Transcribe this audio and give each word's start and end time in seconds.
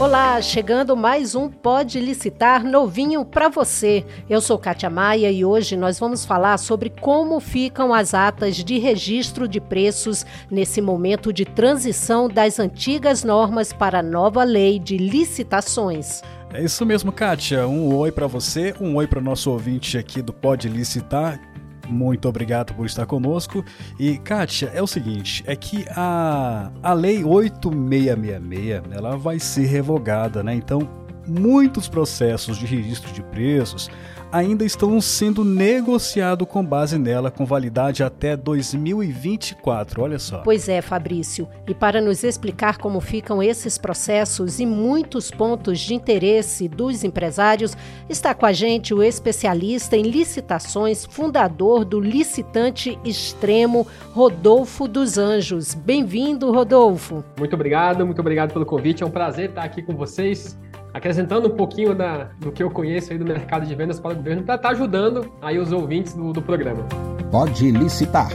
Olá, 0.00 0.42
chegando 0.42 0.96
mais 0.96 1.36
um 1.36 1.48
Pode 1.48 2.00
Licitar 2.00 2.64
novinho 2.64 3.24
para 3.24 3.48
você. 3.48 4.04
Eu 4.28 4.40
sou 4.40 4.58
Kátia 4.58 4.90
Maia 4.90 5.30
e 5.30 5.44
hoje 5.44 5.76
nós 5.76 6.00
vamos 6.00 6.24
falar 6.24 6.58
sobre 6.58 6.90
como 6.90 7.38
ficam 7.38 7.94
as 7.94 8.12
atas 8.12 8.56
de 8.56 8.76
registro 8.76 9.46
de 9.46 9.60
preços 9.60 10.26
nesse 10.50 10.80
momento 10.80 11.32
de 11.32 11.44
transição 11.44 12.28
das 12.28 12.58
antigas 12.58 13.22
normas 13.22 13.72
para 13.72 14.00
a 14.00 14.02
nova 14.02 14.42
lei 14.42 14.80
de 14.80 14.96
licitações. 14.96 16.22
É 16.52 16.62
isso 16.62 16.84
mesmo, 16.84 17.12
Kátia. 17.12 17.66
Um 17.68 17.94
oi 17.94 18.10
para 18.10 18.26
você, 18.26 18.74
um 18.80 18.96
oi 18.96 19.06
para 19.06 19.20
o 19.20 19.22
nosso 19.22 19.48
ouvinte 19.48 19.96
aqui 19.96 20.20
do 20.20 20.32
Pode 20.32 20.68
Licitar 20.68 21.40
muito 21.88 22.28
obrigado 22.28 22.74
por 22.74 22.86
estar 22.86 23.06
conosco. 23.06 23.64
E, 23.98 24.18
Kátia, 24.18 24.70
é 24.74 24.82
o 24.82 24.86
seguinte, 24.86 25.42
é 25.46 25.54
que 25.56 25.84
a, 25.90 26.70
a 26.82 26.92
Lei 26.92 27.24
8666, 27.24 28.82
ela 28.92 29.16
vai 29.16 29.38
ser 29.38 29.66
revogada, 29.66 30.42
né? 30.42 30.54
Então, 30.54 30.88
muitos 31.26 31.88
processos 31.88 32.58
de 32.58 32.66
registro 32.66 33.12
de 33.12 33.22
preços 33.22 33.88
ainda 34.34 34.64
estão 34.64 35.00
sendo 35.00 35.44
negociados 35.44 36.48
com 36.48 36.64
base 36.64 36.98
nela, 36.98 37.30
com 37.30 37.46
validade 37.46 38.02
até 38.02 38.36
2024. 38.36 40.02
Olha 40.02 40.18
só. 40.18 40.38
Pois 40.38 40.68
é, 40.68 40.82
Fabrício. 40.82 41.48
E 41.68 41.72
para 41.72 42.00
nos 42.00 42.24
explicar 42.24 42.78
como 42.78 43.00
ficam 43.00 43.40
esses 43.40 43.78
processos 43.78 44.58
e 44.58 44.66
muitos 44.66 45.30
pontos 45.30 45.78
de 45.78 45.94
interesse 45.94 46.66
dos 46.66 47.04
empresários, 47.04 47.76
está 48.08 48.34
com 48.34 48.44
a 48.44 48.52
gente 48.52 48.92
o 48.92 49.04
especialista 49.04 49.96
em 49.96 50.02
licitações, 50.02 51.04
fundador 51.04 51.84
do 51.84 52.00
Licitante 52.00 52.98
Extremo, 53.04 53.86
Rodolfo 54.12 54.88
dos 54.88 55.16
Anjos. 55.16 55.74
Bem-vindo, 55.74 56.50
Rodolfo. 56.50 57.24
Muito 57.38 57.54
obrigado, 57.54 58.04
muito 58.04 58.18
obrigado 58.20 58.52
pelo 58.52 58.66
convite. 58.66 59.04
É 59.04 59.06
um 59.06 59.12
prazer 59.12 59.50
estar 59.50 59.62
aqui 59.62 59.80
com 59.80 59.94
vocês 59.94 60.58
acrescentando 60.94 61.48
um 61.48 61.56
pouquinho 61.56 61.92
da, 61.92 62.30
do 62.38 62.52
que 62.52 62.62
eu 62.62 62.70
conheço 62.70 63.12
aí 63.12 63.18
do 63.18 63.24
mercado 63.24 63.66
de 63.66 63.74
vendas 63.74 63.98
para 63.98 64.12
o 64.12 64.16
governo 64.16 64.44
para 64.44 64.54
estar 64.54 64.68
tá 64.68 64.74
ajudando 64.74 65.30
aí 65.42 65.58
os 65.58 65.72
ouvintes 65.72 66.14
do, 66.14 66.32
do 66.32 66.40
programa. 66.40 66.86
Pode 67.32 67.68
licitar, 67.72 68.28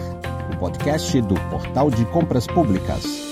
o 0.54 0.58
podcast 0.60 1.22
do 1.22 1.36
Portal 1.50 1.90
de 1.90 2.04
Compras 2.08 2.46
Públicas. 2.46 3.30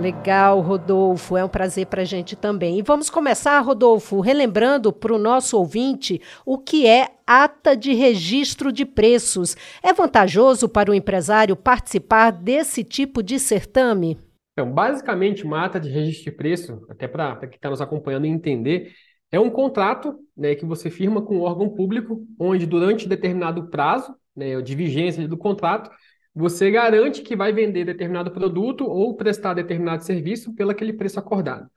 Legal, 0.00 0.60
Rodolfo. 0.60 1.36
É 1.36 1.44
um 1.44 1.48
prazer 1.48 1.86
para 1.86 2.02
a 2.02 2.04
gente 2.04 2.36
também. 2.36 2.78
E 2.78 2.82
vamos 2.82 3.10
começar, 3.10 3.58
Rodolfo, 3.60 4.20
relembrando 4.20 4.92
para 4.92 5.12
o 5.12 5.18
nosso 5.18 5.58
ouvinte 5.58 6.20
o 6.44 6.58
que 6.58 6.86
é 6.86 7.08
ata 7.26 7.74
de 7.74 7.92
registro 7.94 8.70
de 8.70 8.84
preços. 8.84 9.56
É 9.82 9.92
vantajoso 9.92 10.68
para 10.68 10.90
o 10.90 10.94
empresário 10.94 11.56
participar 11.56 12.30
desse 12.30 12.84
tipo 12.84 13.22
de 13.22 13.40
certame? 13.40 14.18
Então, 14.56 14.72
basicamente, 14.72 15.44
uma 15.44 15.66
ata 15.66 15.78
de 15.78 15.90
registro 15.90 16.30
de 16.30 16.36
preço, 16.38 16.86
até 16.88 17.06
para 17.06 17.36
quem 17.40 17.56
está 17.56 17.68
nos 17.68 17.82
acompanhando 17.82 18.24
entender, 18.24 18.94
é 19.30 19.38
um 19.38 19.50
contrato 19.50 20.18
né, 20.34 20.54
que 20.54 20.64
você 20.64 20.88
firma 20.88 21.20
com 21.20 21.36
um 21.36 21.42
órgão 21.42 21.68
público, 21.68 22.26
onde 22.38 22.64
durante 22.64 23.06
determinado 23.06 23.68
prazo 23.68 24.16
né, 24.34 24.58
de 24.62 24.74
vigência 24.74 25.28
do 25.28 25.36
contrato, 25.36 25.90
você 26.34 26.70
garante 26.70 27.20
que 27.20 27.36
vai 27.36 27.52
vender 27.52 27.84
determinado 27.84 28.30
produto 28.30 28.86
ou 28.86 29.14
prestar 29.14 29.52
determinado 29.52 30.04
serviço 30.04 30.54
pelo 30.54 30.70
aquele 30.70 30.94
preço 30.94 31.18
acordado. 31.18 31.68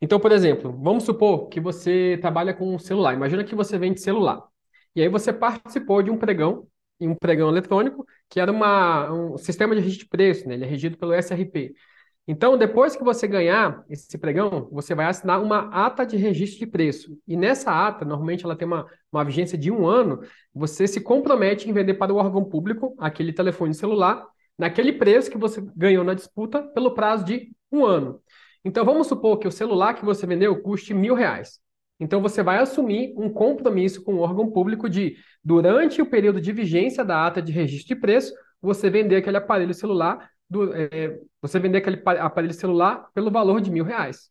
Então, 0.00 0.18
por 0.18 0.32
exemplo, 0.32 0.76
vamos 0.82 1.04
supor 1.04 1.48
que 1.48 1.60
você 1.60 2.18
trabalha 2.20 2.52
com 2.52 2.74
um 2.74 2.78
celular. 2.78 3.14
Imagina 3.14 3.44
que 3.44 3.54
você 3.54 3.78
vende 3.78 4.00
celular. 4.00 4.42
E 4.96 5.00
aí 5.02 5.08
você 5.08 5.32
participou 5.32 6.02
de 6.02 6.10
um 6.10 6.18
pregão, 6.18 6.66
um 7.00 7.14
pregão 7.14 7.48
eletrônico, 7.48 8.04
que 8.28 8.40
era 8.40 8.50
uma, 8.50 9.12
um 9.12 9.38
sistema 9.38 9.76
de 9.76 9.80
registro 9.80 10.06
de 10.06 10.10
preço, 10.10 10.48
né? 10.48 10.54
ele 10.54 10.64
é 10.64 10.68
regido 10.68 10.98
pelo 10.98 11.14
SRP. 11.14 11.72
Então, 12.28 12.58
depois 12.58 12.96
que 12.96 13.04
você 13.04 13.28
ganhar 13.28 13.84
esse 13.88 14.18
pregão, 14.18 14.68
você 14.72 14.96
vai 14.96 15.06
assinar 15.06 15.40
uma 15.40 15.68
ata 15.70 16.04
de 16.04 16.16
registro 16.16 16.58
de 16.58 16.66
preço. 16.66 17.16
E 17.26 17.36
nessa 17.36 17.70
ata, 17.70 18.04
normalmente 18.04 18.44
ela 18.44 18.56
tem 18.56 18.66
uma, 18.66 18.84
uma 19.12 19.24
vigência 19.24 19.56
de 19.56 19.70
um 19.70 19.86
ano, 19.86 20.20
você 20.52 20.88
se 20.88 21.00
compromete 21.00 21.70
em 21.70 21.72
vender 21.72 21.94
para 21.94 22.12
o 22.12 22.16
órgão 22.16 22.44
público 22.44 22.96
aquele 22.98 23.32
telefone 23.32 23.72
celular 23.74 24.26
naquele 24.58 24.92
preço 24.92 25.30
que 25.30 25.38
você 25.38 25.64
ganhou 25.76 26.02
na 26.02 26.14
disputa 26.14 26.62
pelo 26.62 26.94
prazo 26.94 27.24
de 27.24 27.52
um 27.70 27.84
ano. 27.84 28.20
Então, 28.64 28.84
vamos 28.84 29.06
supor 29.06 29.38
que 29.38 29.46
o 29.46 29.52
celular 29.52 29.94
que 29.94 30.04
você 30.04 30.26
vendeu 30.26 30.60
custe 30.60 30.92
mil 30.92 31.14
reais. 31.14 31.60
Então, 32.00 32.20
você 32.20 32.42
vai 32.42 32.58
assumir 32.58 33.14
um 33.16 33.30
compromisso 33.30 34.02
com 34.02 34.14
o 34.14 34.18
órgão 34.18 34.50
público 34.50 34.90
de, 34.90 35.16
durante 35.44 36.02
o 36.02 36.06
período 36.06 36.40
de 36.40 36.50
vigência 36.52 37.04
da 37.04 37.24
ata 37.24 37.40
de 37.40 37.52
registro 37.52 37.94
de 37.94 38.00
preço, 38.00 38.34
você 38.60 38.90
vender 38.90 39.16
aquele 39.16 39.36
aparelho 39.36 39.72
celular 39.72 40.28
do, 40.48 40.72
é, 40.74 41.18
você 41.40 41.58
vender 41.58 41.78
aquele 41.78 42.02
aparelho 42.18 42.54
celular 42.54 43.08
pelo 43.14 43.30
valor 43.30 43.60
de 43.60 43.70
mil 43.70 43.84
reais. 43.84 44.30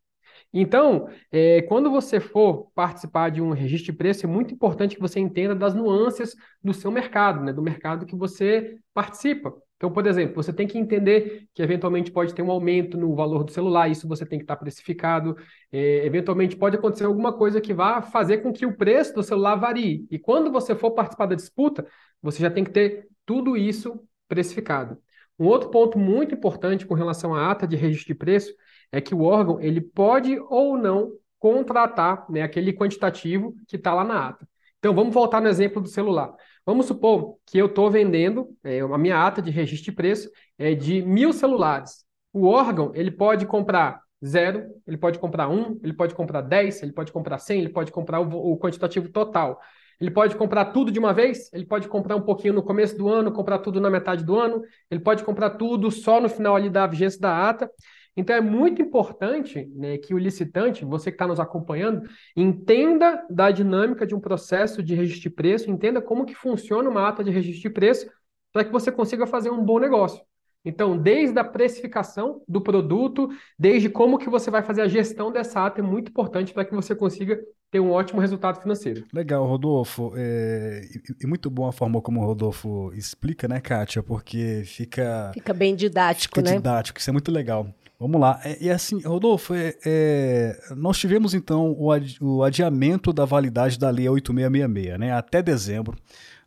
Então, 0.53 1.09
é, 1.31 1.61
quando 1.63 1.91
você 1.91 2.19
for 2.19 2.71
participar 2.73 3.29
de 3.29 3.41
um 3.41 3.51
registro 3.51 3.91
de 3.91 3.97
preço, 3.97 4.25
é 4.25 4.29
muito 4.29 4.53
importante 4.53 4.95
que 4.95 5.01
você 5.01 5.19
entenda 5.19 5.53
das 5.53 5.73
nuances 5.75 6.35
do 6.63 6.73
seu 6.73 6.91
mercado, 6.91 7.43
né, 7.43 7.51
do 7.51 7.61
mercado 7.61 8.05
que 8.05 8.15
você 8.15 8.77
participa. 8.93 9.53
Então, 9.75 9.91
por 9.91 10.07
exemplo, 10.07 10.35
você 10.35 10.53
tem 10.53 10.65
que 10.65 10.77
entender 10.77 11.47
que 11.53 11.61
eventualmente 11.61 12.09
pode 12.09 12.33
ter 12.33 12.41
um 12.41 12.49
aumento 12.49 12.97
no 12.97 13.13
valor 13.13 13.43
do 13.43 13.51
celular, 13.51 13.89
isso 13.89 14.07
você 14.07 14.25
tem 14.25 14.39
que 14.39 14.45
estar 14.45 14.55
precificado. 14.55 15.35
É, 15.71 16.05
eventualmente 16.05 16.55
pode 16.55 16.77
acontecer 16.77 17.03
alguma 17.03 17.33
coisa 17.33 17.59
que 17.59 17.73
vá 17.73 18.01
fazer 18.01 18.37
com 18.37 18.53
que 18.53 18.65
o 18.65 18.77
preço 18.77 19.13
do 19.13 19.23
celular 19.23 19.55
varie. 19.55 20.07
E 20.09 20.17
quando 20.17 20.51
você 20.51 20.73
for 20.73 20.91
participar 20.91 21.25
da 21.25 21.35
disputa, 21.35 21.85
você 22.21 22.39
já 22.41 22.49
tem 22.49 22.63
que 22.63 22.71
ter 22.71 23.09
tudo 23.25 23.57
isso 23.57 23.99
precificado. 24.29 24.97
Um 25.38 25.47
outro 25.47 25.69
ponto 25.69 26.00
muito 26.00 26.34
importante 26.35 26.85
com 26.85 26.94
relação 26.94 27.34
à 27.34 27.51
ata 27.51 27.68
de 27.68 27.75
registro 27.75 28.07
de 28.07 28.16
preço 28.16 28.53
é 28.91 29.01
que 29.01 29.13
o 29.13 29.23
órgão 29.23 29.59
ele 29.59 29.81
pode 29.81 30.40
ou 30.50 30.78
não 30.78 31.12
contratar 31.40 32.25
né, 32.29 32.41
aquele 32.41 32.73
quantitativo 32.73 33.53
que 33.68 33.75
está 33.75 33.94
lá 33.94 34.03
na 34.03 34.29
ata. 34.29 34.47
Então, 34.79 34.94
vamos 34.94 35.13
voltar 35.13 35.41
no 35.41 35.47
exemplo 35.47 35.81
do 35.81 35.88
celular. 35.88 36.34
Vamos 36.66 36.85
supor 36.85 37.38
que 37.46 37.57
eu 37.57 37.66
estou 37.66 37.90
vendendo, 37.91 38.47
é, 38.63 38.79
a 38.79 38.97
minha 38.97 39.25
ata 39.25 39.41
de 39.41 39.51
registro 39.51 39.91
de 39.91 39.96
preço 39.96 40.29
é 40.57 40.73
de 40.73 41.01
mil 41.01 41.34
celulares. 41.34 42.06
O 42.31 42.47
órgão 42.47 42.91
ele 42.94 43.12
pode 43.12 43.46
comprar 43.46 44.02
zero, 44.25 44.66
ele 44.88 44.97
pode 44.97 45.19
comprar 45.19 45.47
um, 45.50 45.79
ele 45.84 45.94
pode 45.94 46.16
comprar 46.16 46.41
dez, 46.41 46.81
ele 46.81 46.91
pode 46.91 47.12
comprar 47.12 47.40
cem, 47.40 47.59
ele 47.59 47.69
pode 47.69 47.91
comprar 47.91 48.19
o, 48.19 48.53
o 48.53 48.57
quantitativo 48.57 49.09
total. 49.09 49.59
Ele 50.00 50.11
pode 50.11 50.35
comprar 50.35 50.66
tudo 50.66 50.91
de 50.91 51.00
uma 51.00 51.13
vez, 51.13 51.51
ele 51.53 51.66
pode 51.66 51.88
comprar 51.88 52.16
um 52.16 52.22
pouquinho 52.22 52.53
no 52.53 52.63
começo 52.63 52.97
do 52.97 53.09
ano, 53.09 53.31
comprar 53.31 53.59
tudo 53.59 53.79
na 53.79 53.89
metade 53.89 54.23
do 54.23 54.38
ano, 54.38 54.61
ele 54.89 55.00
pode 55.00 55.23
comprar 55.23 55.51
tudo 55.51 55.89
só 55.91 56.19
no 56.19 56.29
final 56.29 56.56
ali 56.56 56.69
da 56.69 56.85
vigência 56.85 57.19
da 57.19 57.50
ata. 57.50 57.69
Então 58.17 58.35
é 58.35 58.39
muito 58.41 58.81
importante 58.81 59.66
né, 59.75 59.97
que 59.97 60.13
o 60.13 60.17
licitante, 60.17 60.85
você 60.85 61.11
que 61.11 61.16
está 61.16 61.28
nos 61.28 61.39
acompanhando, 61.39 62.07
entenda 62.35 63.25
da 63.29 63.51
dinâmica 63.51 64.07
de 64.07 64.16
um 64.16 64.19
processo 64.19 64.81
de 64.81 64.95
registro 64.95 65.23
de 65.23 65.29
preço, 65.29 65.69
entenda 65.69 66.01
como 66.01 66.25
que 66.25 66.34
funciona 66.34 66.89
uma 66.89 67.07
ata 67.07 67.23
de 67.23 67.31
registro 67.31 67.63
de 67.63 67.69
preço, 67.69 68.09
para 68.53 68.63
que 68.63 68.72
você 68.72 68.89
consiga 68.91 69.28
fazer 69.28 69.50
um 69.50 69.63
bom 69.63 69.79
negócio. 69.79 70.23
Então, 70.65 70.97
desde 70.97 71.37
a 71.37 71.43
precificação 71.43 72.41
do 72.47 72.59
produto, 72.59 73.29
desde 73.57 73.87
como 73.87 74.17
que 74.17 74.29
você 74.29 74.49
vai 74.49 74.63
fazer 74.63 74.81
a 74.81 74.87
gestão 74.87 75.31
dessa 75.31 75.63
ata, 75.63 75.79
é 75.79 75.83
muito 75.83 76.09
importante 76.09 76.51
para 76.51 76.65
que 76.65 76.73
você 76.73 76.95
consiga 76.95 77.39
ter 77.69 77.79
um 77.79 77.91
ótimo 77.91 78.19
resultado 78.19 78.59
financeiro. 78.59 79.05
Legal, 79.13 79.45
Rodolfo. 79.45 80.13
É, 80.15 80.81
e, 81.21 81.27
muito 81.27 81.49
bom 81.49 81.67
a 81.67 81.71
forma 81.71 82.01
como 82.01 82.21
o 82.21 82.25
Rodolfo 82.25 82.91
explica, 82.93 83.47
né, 83.47 83.59
Kátia? 83.59 84.01
Porque 84.01 84.63
fica... 84.65 85.31
Fica 85.33 85.53
bem 85.53 85.75
didático, 85.75 86.35
fica 86.35 86.49
né? 86.49 86.57
didático, 86.57 86.99
isso 86.99 87.09
é 87.09 87.13
muito 87.13 87.31
legal. 87.31 87.67
Vamos 87.99 88.19
lá. 88.19 88.39
É, 88.43 88.57
e 88.61 88.69
assim, 88.69 89.01
Rodolfo, 89.01 89.53
é, 89.53 89.73
é, 89.85 90.59
nós 90.75 90.97
tivemos 90.97 91.33
então 91.33 91.75
o, 91.77 91.91
adi 91.91 92.17
o 92.21 92.43
adiamento 92.43 93.13
da 93.13 93.23
validade 93.23 93.79
da 93.79 93.89
Lei 93.89 94.09
8666, 94.09 94.99
né, 94.99 95.13
até 95.13 95.41
dezembro, 95.41 95.97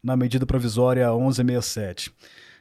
na 0.02 0.16
medida 0.16 0.44
provisória 0.44 1.08
1167. 1.08 2.12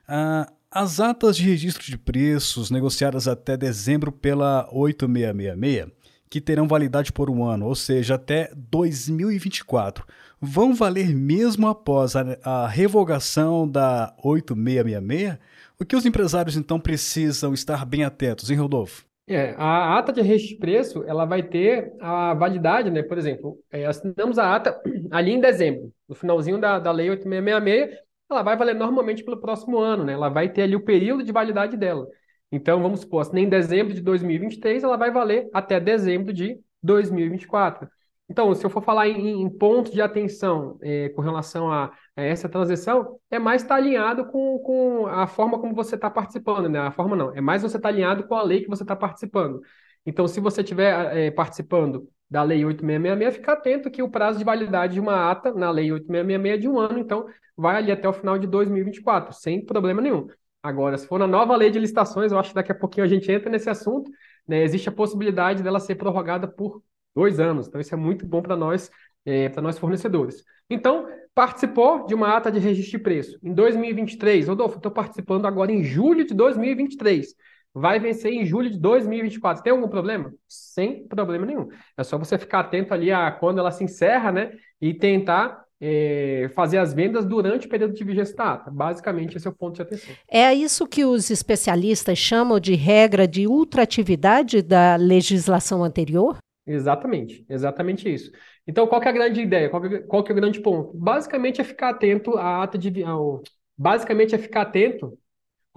Ah, 0.08 0.50
as 0.72 1.00
atas 1.00 1.38
de 1.38 1.44
registro 1.44 1.86
de 1.86 1.98
preços 1.98 2.70
negociadas 2.70 3.28
até 3.28 3.56
dezembro 3.56 4.12
pela 4.12 4.68
8666, 4.72 5.92
que 6.30 6.42
terão 6.42 6.68
validade 6.68 7.12
por 7.12 7.30
um 7.30 7.44
ano, 7.44 7.66
ou 7.66 7.76
seja, 7.76 8.16
até 8.16 8.52
2024, 8.56 10.06
vão 10.42 10.74
valer 10.74 11.16
mesmo 11.16 11.68
após 11.68 12.16
a, 12.16 12.38
a 12.44 12.68
revogação 12.68 13.68
da 13.68 14.14
8666? 14.24 15.38
O 15.80 15.86
que 15.86 15.96
os 15.96 16.06
empresários 16.06 16.58
então 16.58 16.80
precisam 16.80 17.54
estar 17.54 17.86
bem 17.86 18.04
atentos, 18.04 18.50
hein, 18.50 18.58
Rodolfo? 18.58 19.06
É, 19.30 19.54
a 19.58 19.98
ata 19.98 20.14
de 20.14 20.22
registro 20.22 20.56
de 20.56 20.60
preço, 20.60 21.04
ela 21.06 21.26
vai 21.26 21.44
ter 21.44 21.94
a 22.00 22.34
validade, 22.34 22.90
né? 22.90 23.04
Por 23.04 23.18
exemplo, 23.18 23.60
é, 23.70 23.86
assinamos 23.86 24.40
a 24.40 24.56
ata 24.56 24.82
ali 25.12 25.32
em 25.32 25.42
dezembro, 25.42 25.92
no 26.08 26.16
finalzinho 26.16 26.60
da, 26.60 26.80
da 26.80 26.92
lei 26.92 27.10
8666, 27.10 28.07
ela 28.30 28.44
vai 28.44 28.58
valer 28.58 28.76
normalmente 28.76 29.24
pelo 29.24 29.40
próximo 29.40 29.78
ano, 29.80 30.04
né? 30.04 30.14
Ela 30.14 30.30
vai 30.30 30.50
ter 30.50 30.64
ali 30.64 30.76
o 30.76 30.84
período 30.84 31.24
de 31.24 31.32
validade 31.32 31.78
dela. 31.78 32.08
Então, 32.52 32.82
vamos 32.82 33.02
supor, 33.02 33.26
se 33.26 33.38
em 33.38 33.50
dezembro 33.50 33.94
de 33.94 34.02
2023, 34.02 34.84
ela 34.84 34.98
vai 34.98 35.12
valer 35.12 35.50
até 35.54 35.80
dezembro 35.80 36.34
de 36.34 36.60
2024. 36.82 37.90
Então, 38.30 38.54
se 38.54 38.66
eu 38.66 38.70
for 38.70 38.84
falar 38.84 39.08
em, 39.08 39.42
em 39.42 39.50
pontos 39.50 39.92
de 39.92 40.02
atenção 40.02 40.78
é, 40.82 41.10
com 41.10 41.22
relação 41.22 41.72
a, 41.72 41.92
a, 42.16 42.22
essa 42.22 42.50
transição, 42.50 43.20
é 43.32 43.40
mais 43.40 43.62
estar 43.62 43.76
tá 43.76 43.82
alinhado 43.82 44.26
com, 44.26 44.60
com 44.60 45.08
a 45.08 45.28
forma 45.28 45.60
como 45.60 45.74
você 45.74 45.96
está 45.96 46.10
participando, 46.10 46.68
né? 46.70 46.80
A 46.80 46.92
forma 46.92 47.16
não, 47.16 47.34
é 47.34 47.40
mais 47.42 47.62
você 47.62 47.78
estar 47.78 47.90
tá 47.90 47.94
alinhado 47.94 48.28
com 48.28 48.36
a 48.36 48.44
lei 48.44 48.62
que 48.62 48.70
você 48.70 48.84
está 48.84 48.96
participando. 48.96 49.62
Então, 50.08 50.26
se 50.26 50.40
você 50.40 50.62
estiver 50.62 51.16
é, 51.16 51.30
participando 51.30 52.10
da 52.30 52.42
Lei 52.42 52.64
8666, 52.64 53.36
fica 53.36 53.52
atento 53.52 53.92
que 53.92 54.02
o 54.02 54.10
prazo 54.10 54.40
de 54.40 54.46
validade 54.46 54.94
de 54.94 55.02
uma 55.02 55.30
ata 55.30 55.54
na 55.54 55.70
Lei 55.70 55.92
8666 55.92 56.54
é 56.54 56.58
de 56.58 56.68
um 56.70 56.80
ano, 56.80 56.98
então 56.98 57.28
vai 57.58 57.76
ali 57.76 57.92
até 57.92 58.08
o 58.08 58.14
final 58.14 58.40
de 58.40 58.48
2024, 58.48 59.34
sem 59.34 59.66
problema 59.66 60.02
nenhum. 60.02 60.28
Agora, 60.64 60.98
se 60.98 61.06
for 61.06 61.20
na 61.20 61.28
nova 61.28 61.56
lei 61.58 61.70
de 61.70 61.78
licitações, 61.78 62.32
eu 62.32 62.40
acho 62.40 62.50
que 62.50 62.56
daqui 62.56 62.72
a 62.72 62.76
pouquinho 62.76 63.06
a 63.06 63.10
gente 63.10 63.30
entra 63.30 63.50
nesse 63.50 63.70
assunto, 63.70 64.10
né, 64.48 64.64
existe 64.64 64.88
a 64.88 64.94
possibilidade 64.94 65.62
dela 65.62 65.80
ser 65.80 65.96
prorrogada 65.96 66.48
por 66.48 66.82
dois 67.14 67.40
anos. 67.40 67.68
Então, 67.68 67.82
isso 67.82 67.94
é 67.94 67.98
muito 67.98 68.26
bom 68.26 68.42
para 68.42 68.56
nós, 68.56 68.90
é, 69.26 69.50
para 69.50 69.62
nós 69.62 69.78
fornecedores. 69.78 70.42
Então, 70.70 71.08
participou 71.36 72.06
de 72.06 72.16
uma 72.16 72.36
ata 72.36 72.50
de 72.50 72.60
registro 72.60 72.98
de 72.98 73.04
preço 73.04 73.40
em 73.44 73.54
2023. 73.54 74.48
Rodolfo, 74.48 74.78
estou 74.78 74.92
participando 74.92 75.46
agora 75.46 75.72
em 75.72 75.84
julho 75.84 76.26
de 76.26 76.34
2023. 76.34 77.36
Vai 77.80 78.00
vencer 78.00 78.34
em 78.34 78.44
julho 78.44 78.72
de 78.72 78.80
2024. 78.80 79.64
Tem 79.64 79.72
algum 79.72 79.88
problema? 79.88 80.34
Sem 80.48 81.08
problema 81.08 81.46
nenhum. 81.46 81.68
É 81.96 82.04
só 82.04 82.18
você 82.18 82.38
ficar 82.38 82.62
atento 82.62 82.94
ali 82.94 83.12
a 83.12 83.32
quando 83.32 83.60
ela 83.60 83.72
se 83.72 83.84
encerra, 83.84 84.32
né? 84.32 84.52
E 84.82 84.96
tentar 84.96 85.64
é, 85.80 86.50
fazer 86.56 86.80
as 86.80 86.92
vendas 86.92 87.24
durante 87.24 87.68
o 87.68 87.70
período 87.70 87.94
de 87.94 88.04
vigência 88.04 88.36
da 88.36 88.54
ata. 88.54 88.72
Basicamente, 88.72 89.38
esse 89.38 89.48
é 89.48 89.50
o 89.52 89.56
ponto 89.56 89.76
de 89.76 89.84
atenção. 89.84 90.16
É 90.28 90.52
isso 90.54 90.88
que 90.88 91.06
os 91.06 91.30
especialistas 91.30 92.18
chamam 92.18 92.60
de 92.60 92.74
regra 92.74 93.28
de 93.28 93.46
ultratividade 93.48 94.64
da 94.64 94.96
legislação 94.96 95.84
anterior? 95.84 96.38
Exatamente, 96.66 97.46
exatamente 97.48 98.12
isso. 98.12 98.32
Então, 98.68 98.88
qual 98.88 99.00
que 99.00 99.08
é 99.08 99.12
a 99.12 99.14
grande 99.14 99.40
ideia? 99.40 99.70
Qual 99.70 99.82
que, 99.82 99.96
é, 99.96 100.00
qual 100.00 100.24
que 100.24 100.32
é 100.32 100.34
o 100.34 100.36
grande 100.36 100.60
ponto? 100.60 100.98
Basicamente 100.98 101.62
é 101.62 101.64
ficar 101.64 101.90
atento 101.90 102.38
à 102.38 102.64
ata 102.64 102.78
de. 102.78 103.04
Ao, 103.04 103.42
basicamente 103.78 104.34
é 104.34 104.38
ficar 104.38 104.64
atento. 104.64 105.18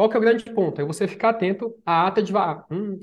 Qual 0.01 0.09
que 0.09 0.17
é 0.17 0.19
o 0.19 0.23
grande 0.23 0.45
ponto? 0.47 0.81
É 0.81 0.85
você 0.85 1.07
ficar 1.07 1.29
atento 1.29 1.75
à 1.85 2.07
ata 2.07 2.23
de. 2.23 2.33
Hum, 2.71 2.99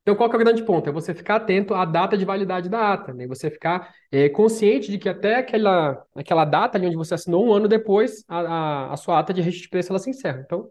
então, 0.00 0.16
qual 0.16 0.30
que 0.30 0.36
é 0.36 0.38
o 0.38 0.42
grande 0.42 0.64
ponto? 0.64 0.88
É 0.88 0.92
você 0.92 1.12
ficar 1.12 1.36
atento 1.36 1.74
à 1.74 1.84
data 1.84 2.16
de 2.16 2.24
validade 2.24 2.66
da 2.66 2.94
ata, 2.94 3.12
né? 3.12 3.26
Você 3.26 3.50
ficar 3.50 3.92
é, 4.10 4.26
consciente 4.30 4.90
de 4.90 4.96
que 4.96 5.06
até 5.06 5.36
aquela, 5.36 6.02
aquela 6.14 6.46
data 6.46 6.78
ali 6.78 6.86
onde 6.86 6.96
você 6.96 7.12
assinou, 7.12 7.46
um 7.46 7.52
ano 7.52 7.68
depois, 7.68 8.24
a, 8.26 8.38
a, 8.38 8.92
a 8.94 8.96
sua 8.96 9.18
ata 9.18 9.34
de 9.34 9.42
registro 9.42 9.64
de 9.64 9.68
preço 9.68 9.92
ela 9.92 9.98
se 9.98 10.08
encerra. 10.08 10.42
Então, 10.42 10.66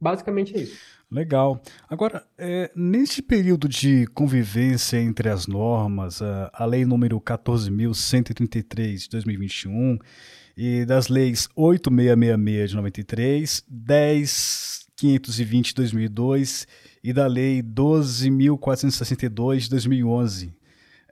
basicamente 0.00 0.56
é 0.56 0.62
isso. 0.62 0.76
Legal. 1.08 1.62
Agora, 1.88 2.26
é, 2.36 2.72
neste 2.74 3.22
período 3.22 3.68
de 3.68 4.08
convivência 4.08 4.96
entre 4.96 5.28
as 5.28 5.46
normas, 5.46 6.20
a, 6.20 6.50
a 6.52 6.64
lei 6.64 6.84
número 6.84 7.20
14.133 7.20 8.96
de 8.96 9.08
2021 9.10 9.98
e 10.56 10.84
das 10.84 11.08
leis 11.08 11.48
8666 11.54 12.70
de 12.70 12.76
93, 12.76 13.64
10.520 15.02 15.62
de 15.68 15.74
2002 15.74 16.66
e 17.02 17.12
da 17.12 17.26
lei 17.26 17.62
12.462 17.62 19.58
de 19.58 19.70
2011, 19.70 20.54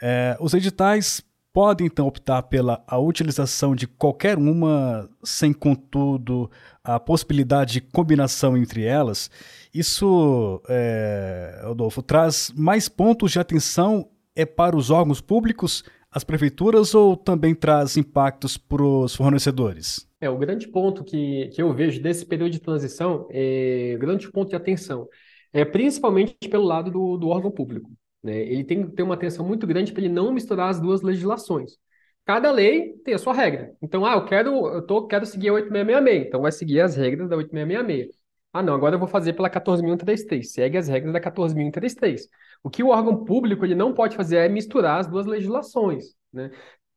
é, 0.00 0.36
os 0.40 0.54
editais 0.54 1.20
podem 1.52 1.86
então 1.86 2.06
optar 2.06 2.42
pela 2.44 2.82
a 2.86 2.96
utilização 2.98 3.74
de 3.74 3.86
qualquer 3.86 4.38
uma, 4.38 5.10
sem 5.22 5.52
contudo 5.52 6.48
a 6.82 7.00
possibilidade 7.00 7.72
de 7.74 7.80
combinação 7.80 8.56
entre 8.56 8.84
elas. 8.84 9.28
Isso, 9.74 10.62
é, 10.68 11.60
traz 12.06 12.52
mais 12.56 12.88
pontos 12.88 13.32
de 13.32 13.40
atenção 13.40 14.08
é 14.34 14.46
para 14.46 14.76
os 14.76 14.90
órgãos 14.90 15.20
públicos, 15.20 15.82
as 16.10 16.22
prefeituras 16.24 16.94
ou 16.94 17.16
também 17.16 17.54
traz 17.54 17.96
impactos 17.96 18.56
para 18.56 18.82
os 18.82 19.14
fornecedores? 19.14 20.09
É, 20.20 20.28
o 20.28 20.36
grande 20.36 20.68
ponto 20.68 21.02
que, 21.02 21.48
que 21.48 21.62
eu 21.62 21.72
vejo 21.72 22.02
desse 22.02 22.26
período 22.26 22.52
de 22.52 22.60
transição, 22.60 23.26
é, 23.30 23.96
grande 23.98 24.30
ponto 24.30 24.50
de 24.50 24.56
atenção, 24.56 25.08
é 25.52 25.64
principalmente 25.64 26.36
pelo 26.50 26.64
lado 26.64 26.90
do, 26.90 27.16
do 27.16 27.28
órgão 27.28 27.50
público. 27.50 27.90
Né? 28.22 28.38
Ele 28.42 28.64
tem 28.64 28.86
que 28.86 28.92
ter 28.94 29.02
uma 29.02 29.14
atenção 29.14 29.46
muito 29.46 29.66
grande 29.66 29.92
para 29.92 30.02
ele 30.02 30.12
não 30.12 30.32
misturar 30.32 30.68
as 30.68 30.80
duas 30.80 31.02
legislações. 31.02 31.78
Cada 32.24 32.50
lei 32.50 32.92
tem 33.04 33.14
a 33.14 33.18
sua 33.18 33.32
regra. 33.32 33.74
Então, 33.82 34.04
ah, 34.04 34.14
eu 34.14 34.24
quero, 34.24 34.66
eu 34.68 34.86
tô, 34.86 35.06
quero 35.06 35.26
seguir 35.26 35.48
a 35.48 35.54
8666, 35.54 36.26
então 36.28 36.42
vai 36.42 36.52
seguir 36.52 36.80
as 36.80 36.94
regras 36.94 37.28
da 37.28 37.36
8666. 37.36 38.20
Ah, 38.52 38.62
não, 38.62 38.74
agora 38.74 38.96
eu 38.96 38.98
vou 38.98 39.08
fazer 39.08 39.32
pela 39.32 39.48
14.133. 39.48 40.44
Segue 40.44 40.76
as 40.76 40.88
regras 40.88 41.12
da 41.12 41.20
14.133. 41.20 42.22
O 42.62 42.70
que 42.70 42.82
o 42.82 42.88
órgão 42.88 43.24
público 43.24 43.64
ele 43.64 43.74
não 43.74 43.94
pode 43.94 44.16
fazer 44.16 44.38
é 44.38 44.48
misturar 44.48 45.00
as 45.00 45.06
duas 45.06 45.24
legislações. 45.26 46.14
Né? 46.32 46.50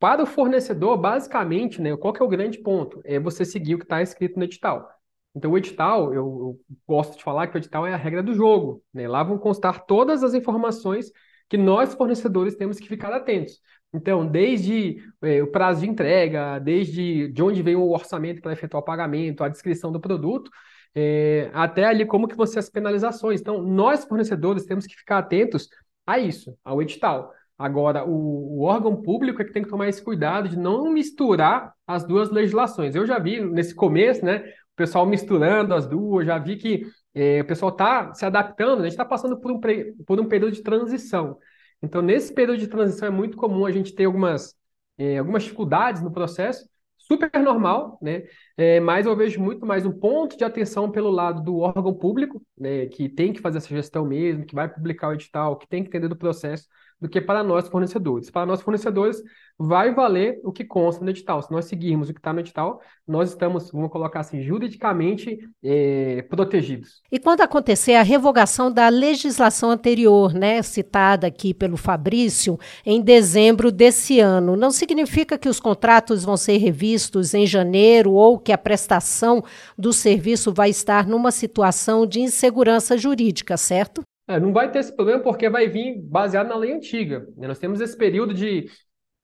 Para 0.03 0.21
o 0.21 0.25
fornecedor, 0.25 0.97
basicamente, 0.97 1.81
né, 1.81 1.95
qual 1.95 2.11
que 2.11 2.21
é 2.21 2.25
o 2.25 2.27
grande 2.27 2.57
ponto? 2.59 3.01
É 3.05 3.17
você 3.17 3.45
seguir 3.45 3.75
o 3.75 3.77
que 3.77 3.85
está 3.85 4.01
escrito 4.01 4.38
no 4.38 4.44
edital. 4.44 4.85
Então, 5.33 5.50
o 5.50 5.57
edital, 5.57 6.13
eu, 6.13 6.15
eu, 6.15 6.59
gosto 6.85 7.17
de 7.17 7.23
falar 7.23 7.47
que 7.47 7.55
o 7.55 7.57
edital 7.57 7.88
é 7.88 7.94
a 7.94 7.95
regra 7.95 8.21
do 8.21 8.33
jogo. 8.33 8.83
Né? 8.94 9.07
Lá 9.07 9.23
vão 9.23 9.38
constar 9.38 9.85
todas 9.85 10.21
as 10.21 10.33
informações 10.33 11.09
que 11.47 11.55
nós, 11.57 11.94
fornecedores, 11.94 12.57
temos 12.57 12.79
que 12.79 12.89
ficar 12.89 13.13
atentos. 13.13 13.61
Então, 13.94 14.27
desde 14.27 14.97
é, 15.21 15.41
o 15.41 15.47
prazo 15.47 15.79
de 15.79 15.89
entrega, 15.89 16.59
desde 16.59 17.29
de 17.29 17.41
onde 17.41 17.61
vem 17.61 17.77
o 17.77 17.89
orçamento 17.89 18.41
para 18.41 18.51
efetuar 18.51 18.83
o 18.83 18.85
pagamento, 18.85 19.41
a 19.41 19.47
descrição 19.47 19.89
do 19.89 20.01
produto, 20.01 20.51
é, 20.94 21.49
até 21.53 21.85
ali 21.85 22.06
como 22.06 22.27
que 22.27 22.35
vão 22.35 22.45
ser 22.45 22.59
as 22.59 22.69
penalizações. 22.69 23.39
Então, 23.39 23.61
nós 23.61 24.03
fornecedores 24.03 24.65
temos 24.65 24.85
que 24.85 24.97
ficar 24.97 25.19
atentos 25.19 25.69
a 26.06 26.19
isso, 26.19 26.57
ao 26.61 26.81
edital. 26.81 27.31
Agora, 27.57 28.03
o, 28.05 28.59
o, 28.59 28.61
órgão 28.63 29.01
público 29.01 29.41
é 29.41 29.45
que 29.45 29.53
tem 29.53 29.63
que 29.63 29.69
tomar 29.69 29.88
esse 29.88 30.03
cuidado 30.03 30.50
de 30.50 30.57
não 30.57 30.91
misturar 30.91 31.73
as 31.85 32.03
duas 32.03 32.29
legislações. 32.31 32.95
Eu 32.95 33.05
já 33.05 33.19
vi 33.19 33.39
nesse 33.41 33.75
começo, 33.75 34.25
né, 34.25 34.39
o 34.39 34.75
pessoal 34.75 35.05
misturando 35.05 35.73
as 35.73 35.85
duas, 35.85 36.25
já 36.25 36.38
vi 36.39 36.57
que 36.57 36.85
é, 37.13 37.41
o 37.41 37.45
pessoal 37.45 37.71
está 37.71 38.13
se 38.13 38.25
adaptando, 38.25 38.79
né, 38.79 38.81
a 38.81 38.89
gente 38.89 38.94
está 38.94 39.05
passando 39.05 39.39
por 39.39 39.51
um, 39.51 39.59
por 40.05 40.19
um 40.19 40.27
período 40.27 40.53
de 40.53 40.63
transição. 40.63 41.38
Então, 41.81 42.01
nesse 42.01 42.33
período 42.33 42.59
de 42.59 42.67
transição 42.67 43.07
é 43.07 43.11
muito 43.11 43.38
comum 43.38 43.65
a 43.65 43.71
gente 43.71 43.94
ter 43.94 44.06
algumas, 44.06 44.56
é, 44.97 45.19
algumas 45.19 45.44
dificuldades 45.44 46.01
no 46.01 46.11
processo, 46.11 46.67
super 46.97 47.29
normal, 47.41 47.99
né? 48.01 48.23
É, 48.57 48.79
mas 48.79 49.06
eu 49.06 49.15
vejo 49.15 49.41
muito 49.41 49.65
mais 49.65 49.85
um 49.85 49.91
ponto 49.91 50.38
de 50.38 50.44
atenção 50.44 50.89
pelo 50.89 51.09
lado 51.09 51.44
do 51.44 51.57
órgão 51.59 51.94
público, 51.94 52.41
né, 52.57 52.85
que 52.88 53.09
tem 53.09 53.33
que 53.33 53.41
fazer 53.41 53.57
essa 53.57 53.67
gestão 53.67 54.06
mesmo, 54.06 54.45
que 54.45 54.56
vai 54.56 54.67
publicar 54.73 55.09
o 55.09 55.13
edital, 55.13 55.57
que 55.57 55.67
tem 55.67 55.83
que 55.83 55.89
entender 55.89 56.07
do 56.07 56.15
processo, 56.15 56.67
do 57.00 57.10
que 57.10 57.19
para 57.19 57.44
nós 57.44 57.68
fornecedores. 57.68 58.30
Para 58.30 58.45
nós 58.45 58.62
fornecedores, 58.62 59.22
vai 59.57 59.94
valer 59.94 60.40
o 60.44 60.51
que 60.51 60.63
consta 60.63 61.04
no 61.04 61.10
edital. 61.10 61.42
Se 61.42 61.51
nós 61.51 61.66
seguirmos 61.66 62.10
o 62.10 62.13
que 62.13 62.19
está 62.19 62.34
no 62.34 62.40
edital, 62.40 62.81
nós 63.07 63.30
estamos, 63.30 63.72
vamos 63.72 63.92
colocar 63.92 64.22
assim, 64.22 64.42
juridicamente 64.42 65.40
é, 65.63 66.24
protegidos. 66.24 67.01
E 67.12 67.19
quando 67.19 67.42
acontecer 67.42 67.94
a 67.94 68.01
revogação 68.01 68.72
da 68.72 68.90
legislação 68.90 69.69
anterior, 69.69 70.34
né, 70.34 70.62
citada 70.62 71.28
aqui 71.28 71.54
pelo 71.54 71.78
Fabrício, 71.78 72.59
em 72.85 73.02
dezembro 73.02 73.71
desse 73.71 74.19
ano, 74.19 74.56
não 74.56 74.71
significa 74.71 75.38
que 75.38 75.50
os 75.50 75.59
contratos 75.59 76.23
vão 76.23 76.38
ser 76.38 76.57
revistos 76.57 77.33
em 77.33 77.45
janeiro 77.45 78.14
ou 78.14 78.40
que 78.40 78.52
a 78.52 78.57
prestação 78.57 79.44
do 79.78 79.94
serviço 79.94 80.54
vai 80.54 80.69
estar 80.69 81.07
numa 81.07 81.31
situação 81.31 82.07
de 82.07 82.19
insegurança 82.19 82.97
jurídica, 82.97 83.57
certo? 83.57 84.02
É, 84.27 84.39
não 84.39 84.53
vai 84.53 84.71
ter 84.71 84.80
esse 84.80 84.95
problema 84.95 85.21
porque 85.21 85.49
vai 85.49 85.68
vir 85.68 86.01
baseado 86.01 86.47
na 86.47 86.56
lei 86.56 86.71
antiga. 86.71 87.27
Né? 87.35 87.47
Nós 87.47 87.59
temos 87.59 87.81
esse 87.81 87.97
período 87.97 88.33
de, 88.33 88.69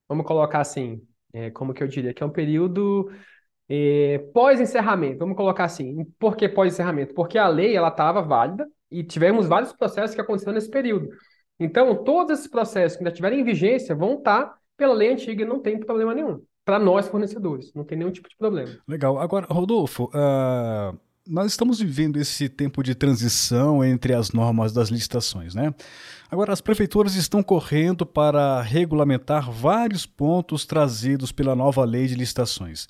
vamos 0.07 0.25
colocar 0.25 0.59
assim, 0.59 1.01
é, 1.33 1.49
como 1.51 1.73
que 1.73 1.81
eu 1.81 1.87
diria, 1.87 2.13
que 2.13 2.21
é 2.21 2.25
um 2.25 2.31
período 2.31 3.09
é, 3.67 4.17
pós-encerramento. 4.33 5.19
Vamos 5.19 5.37
colocar 5.37 5.65
assim. 5.65 6.05
Por 6.19 6.35
que 6.35 6.49
pós-encerramento? 6.49 7.13
Porque 7.13 7.37
a 7.37 7.47
lei 7.47 7.75
ela 7.75 7.87
estava 7.87 8.21
válida 8.21 8.67
e 8.91 9.03
tivemos 9.03 9.47
vários 9.47 9.71
processos 9.71 10.13
que 10.13 10.21
aconteceram 10.21 10.53
nesse 10.53 10.69
período. 10.69 11.09
Então, 11.57 12.03
todos 12.03 12.39
esses 12.39 12.47
processos 12.47 12.97
que 12.97 13.03
ainda 13.03 13.11
estiverem 13.11 13.39
em 13.39 13.43
vigência 13.43 13.95
vão 13.95 14.15
estar 14.15 14.53
pela 14.75 14.93
lei 14.93 15.11
antiga 15.11 15.43
e 15.43 15.45
não 15.45 15.61
tem 15.61 15.79
problema 15.79 16.13
nenhum. 16.13 16.41
Para 16.65 16.79
nós, 16.79 17.07
fornecedores, 17.07 17.73
não 17.73 17.83
tem 17.83 17.97
nenhum 17.97 18.11
tipo 18.11 18.29
de 18.29 18.37
problema. 18.37 18.69
Legal. 18.87 19.17
Agora, 19.17 19.45
Rodolfo, 19.49 20.05
uh 20.13 20.97
nós 21.27 21.51
estamos 21.51 21.79
vivendo 21.79 22.17
esse 22.17 22.49
tempo 22.49 22.81
de 22.81 22.95
transição 22.95 23.83
entre 23.83 24.13
as 24.13 24.31
normas 24.31 24.73
das 24.73 24.89
licitações, 24.89 25.53
né? 25.53 25.73
Agora, 26.29 26.53
as 26.53 26.61
prefeituras 26.61 27.15
estão 27.15 27.43
correndo 27.43 28.05
para 28.05 28.61
regulamentar 28.61 29.51
vários 29.51 30.05
pontos 30.05 30.65
trazidos 30.65 31.31
pela 31.31 31.55
nova 31.55 31.83
lei 31.85 32.07
de 32.07 32.15
licitações. 32.15 32.87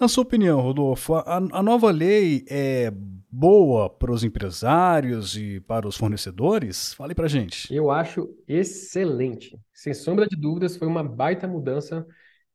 Na 0.00 0.06
sua 0.06 0.22
opinião, 0.22 0.60
Rodolfo, 0.60 1.14
a, 1.14 1.36
a 1.36 1.62
nova 1.62 1.90
lei 1.90 2.44
é 2.48 2.92
boa 3.30 3.90
para 3.90 4.12
os 4.12 4.22
empresários 4.22 5.36
e 5.36 5.58
para 5.60 5.88
os 5.88 5.96
fornecedores? 5.96 6.94
Fale 6.94 7.16
para 7.16 7.26
gente. 7.26 7.72
Eu 7.74 7.90
acho 7.90 8.28
excelente. 8.46 9.58
Sem 9.74 9.92
sombra 9.92 10.26
de 10.26 10.36
dúvidas, 10.36 10.76
foi 10.76 10.86
uma 10.86 11.02
baita 11.02 11.48
mudança, 11.48 12.06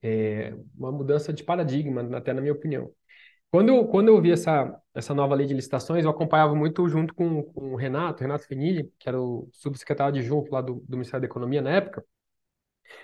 é, 0.02 0.56
uma 0.78 0.92
mudança 0.92 1.34
de 1.34 1.44
paradigma, 1.44 2.02
até 2.16 2.34
na 2.34 2.40
minha 2.40 2.54
opinião. 2.54 2.90
Quando 3.54 3.70
eu, 3.70 3.88
quando 3.88 4.08
eu 4.08 4.20
vi 4.20 4.32
essa, 4.32 4.82
essa 4.96 5.14
nova 5.14 5.36
lei 5.36 5.46
de 5.46 5.54
licitações, 5.54 6.04
eu 6.04 6.10
acompanhava 6.10 6.56
muito 6.56 6.88
junto 6.90 7.14
com, 7.14 7.44
com 7.44 7.74
o 7.74 7.76
Renato, 7.76 8.22
Renato 8.24 8.48
Finilli, 8.48 8.92
que 8.98 9.08
era 9.08 9.22
o 9.22 9.48
subsecretário 9.54 10.18
adjunto 10.20 10.52
lá 10.52 10.60
do, 10.60 10.84
do 10.88 10.98
Ministério 10.98 11.22
da 11.22 11.28
Economia 11.28 11.62
na 11.62 11.70
época, 11.70 12.04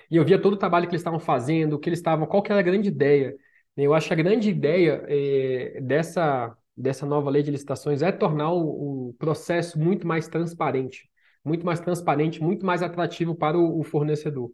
e 0.10 0.16
eu 0.18 0.26
via 0.26 0.42
todo 0.42 0.54
o 0.54 0.58
trabalho 0.58 0.88
que 0.88 0.92
eles 0.92 1.02
estavam 1.02 1.20
fazendo, 1.20 1.74
o 1.74 1.80
que 1.80 1.90
eles 1.90 2.00
estavam, 2.00 2.28
qual 2.28 2.42
que 2.44 2.52
era 2.52 2.60
a 2.60 2.64
grande 2.64 2.90
ideia. 2.90 3.36
Eu 3.78 3.94
acho 3.94 4.08
que 4.08 4.14
a 4.14 4.18
grande 4.18 4.50
ideia 4.50 5.04
é, 5.08 5.80
dessa, 5.82 6.56
dessa 6.76 7.06
nova 7.06 7.30
lei 7.30 7.44
de 7.44 7.52
licitações 7.52 8.02
é 8.02 8.12
tornar 8.12 8.52
o, 8.52 9.10
o 9.10 9.14
processo 9.14 9.80
muito 9.80 10.06
mais 10.08 10.28
transparente. 10.28 11.10
muito 11.46 11.66
mais 11.66 11.80
transparente, 11.80 12.42
muito 12.42 12.66
mais 12.66 12.84
atrativo 12.84 13.36
para 13.36 13.58
o, 13.58 13.80
o 13.80 13.84
fornecedor. 13.84 14.52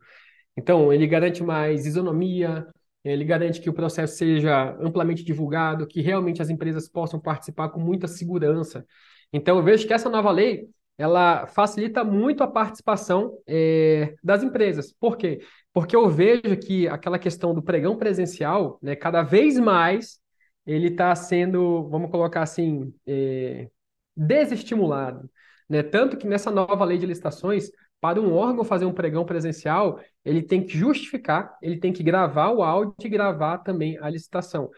Então, 0.58 0.94
ele 0.94 1.08
garante 1.08 1.44
mais 1.44 1.86
isonomia, 1.86 2.68
ele 3.12 3.24
garante 3.24 3.62
que 3.62 3.70
o 3.70 3.74
processo 3.74 4.18
seja 4.18 4.76
amplamente 4.80 5.24
divulgado, 5.24 5.88
que 5.88 6.02
realmente 6.02 6.42
as 6.42 6.50
empresas 6.50 6.90
possam 6.90 7.20
participar 7.20 7.70
com 7.70 7.80
muita 7.80 8.08
segurança. 8.08 8.86
Então, 9.32 9.58
eu 9.58 9.64
vejo 9.64 9.86
que 9.86 9.94
essa 9.94 10.10
nova 10.10 10.32
lei 10.32 10.68
ela 10.98 11.46
facilita 11.48 12.04
muito 12.04 12.44
a 12.44 12.48
participação 12.48 13.38
é, 13.46 14.16
das 14.24 14.44
empresas. 14.44 14.94
Por 14.94 15.18
quê? 15.18 15.42
Porque 15.74 15.96
eu 15.96 16.10
vejo 16.10 16.58
que 16.66 16.88
aquela 16.88 17.20
questão 17.20 17.54
do 17.54 17.62
pregão 17.62 17.98
presencial, 17.98 18.80
né, 18.82 18.96
cada 18.96 19.22
vez 19.22 19.60
mais 19.60 20.20
ele 20.66 20.88
está 20.88 21.14
sendo, 21.16 21.88
vamos 21.90 22.10
colocar 22.10 22.42
assim, 22.42 22.94
é, 23.06 23.70
desestimulado. 24.16 25.30
Né? 25.70 25.84
Tanto 25.84 26.18
que 26.18 26.28
nessa 26.28 26.50
nova 26.50 26.86
lei 26.86 26.98
de 26.98 27.06
licitações, 27.06 27.70
para 28.06 28.22
um 28.22 28.36
órgão 28.36 28.64
fazer 28.64 28.86
um 28.86 28.94
pregão 28.94 29.26
presencial, 29.26 30.00
ele 30.24 30.44
tem 30.44 30.64
que 30.64 30.78
justificar, 30.78 31.58
ele 31.60 31.78
tem 31.80 31.92
que 31.92 32.04
gravar 32.04 32.52
o 32.52 32.62
áudio 32.62 32.94
e 33.04 33.10
gravar 33.10 33.58
também 33.58 33.98
a 34.00 34.08
licitação. 34.08 34.70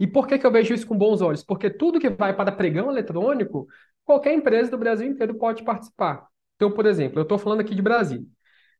E 0.00 0.06
por 0.06 0.26
que, 0.26 0.36
que 0.36 0.44
eu 0.44 0.50
vejo 0.50 0.74
isso 0.74 0.84
com 0.84 0.98
bons 0.98 1.20
olhos? 1.20 1.44
Porque 1.44 1.70
tudo 1.70 2.00
que 2.00 2.10
vai 2.10 2.34
para 2.34 2.50
pregão 2.50 2.90
eletrônico, 2.90 3.68
qualquer 4.04 4.34
empresa 4.34 4.68
do 4.68 4.78
Brasil 4.78 5.06
inteiro 5.06 5.36
pode 5.36 5.62
participar. 5.62 6.26
Então, 6.56 6.72
por 6.72 6.84
exemplo, 6.84 7.20
eu 7.20 7.22
estou 7.22 7.38
falando 7.38 7.60
aqui 7.60 7.72
de 7.72 7.80
Brasília. 7.80 8.26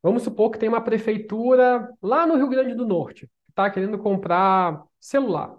Vamos 0.02 0.24
supor 0.24 0.50
que 0.50 0.58
tem 0.58 0.68
uma 0.68 0.80
prefeitura 0.80 1.88
lá 2.02 2.26
no 2.26 2.34
Rio 2.34 2.48
Grande 2.48 2.74
do 2.74 2.84
Norte 2.84 3.28
que 3.28 3.52
está 3.52 3.70
querendo 3.70 3.98
comprar 3.98 4.82
celular. 4.98 5.54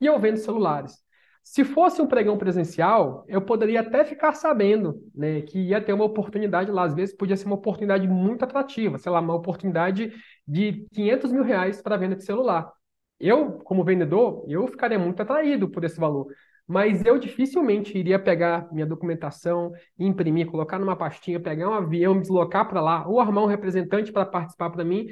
E 0.00 0.06
eu 0.06 0.16
vendo 0.20 0.36
celulares. 0.36 1.02
Se 1.42 1.64
fosse 1.64 2.00
um 2.00 2.06
pregão 2.06 2.38
presencial, 2.38 3.24
eu 3.26 3.42
poderia 3.42 3.80
até 3.80 4.04
ficar 4.04 4.34
sabendo 4.34 5.02
né, 5.14 5.42
que 5.42 5.58
ia 5.58 5.80
ter 5.80 5.92
uma 5.92 6.04
oportunidade 6.04 6.70
lá. 6.70 6.84
Às 6.84 6.94
vezes 6.94 7.16
podia 7.16 7.36
ser 7.36 7.46
uma 7.46 7.56
oportunidade 7.56 8.06
muito 8.06 8.44
atrativa, 8.44 8.98
sei 8.98 9.10
lá, 9.10 9.20
uma 9.20 9.34
oportunidade 9.34 10.12
de 10.46 10.86
500 10.92 11.32
mil 11.32 11.42
reais 11.42 11.82
para 11.82 11.96
venda 11.96 12.14
de 12.14 12.24
celular. 12.24 12.70
Eu, 13.18 13.58
como 13.64 13.84
vendedor, 13.84 14.44
eu 14.48 14.66
ficaria 14.68 14.98
muito 14.98 15.20
atraído 15.20 15.68
por 15.68 15.84
esse 15.84 15.98
valor. 15.98 16.26
Mas 16.66 17.04
eu 17.04 17.18
dificilmente 17.18 17.98
iria 17.98 18.18
pegar 18.18 18.72
minha 18.72 18.86
documentação, 18.86 19.72
imprimir, 19.98 20.46
colocar 20.46 20.78
numa 20.78 20.94
pastinha, 20.94 21.40
pegar 21.40 21.68
um 21.68 21.74
avião, 21.74 22.14
me 22.14 22.20
deslocar 22.20 22.68
para 22.68 22.80
lá, 22.80 23.08
ou 23.08 23.18
armar 23.18 23.42
um 23.42 23.48
representante 23.48 24.12
para 24.12 24.24
participar 24.24 24.70
para 24.70 24.84
mim, 24.84 25.08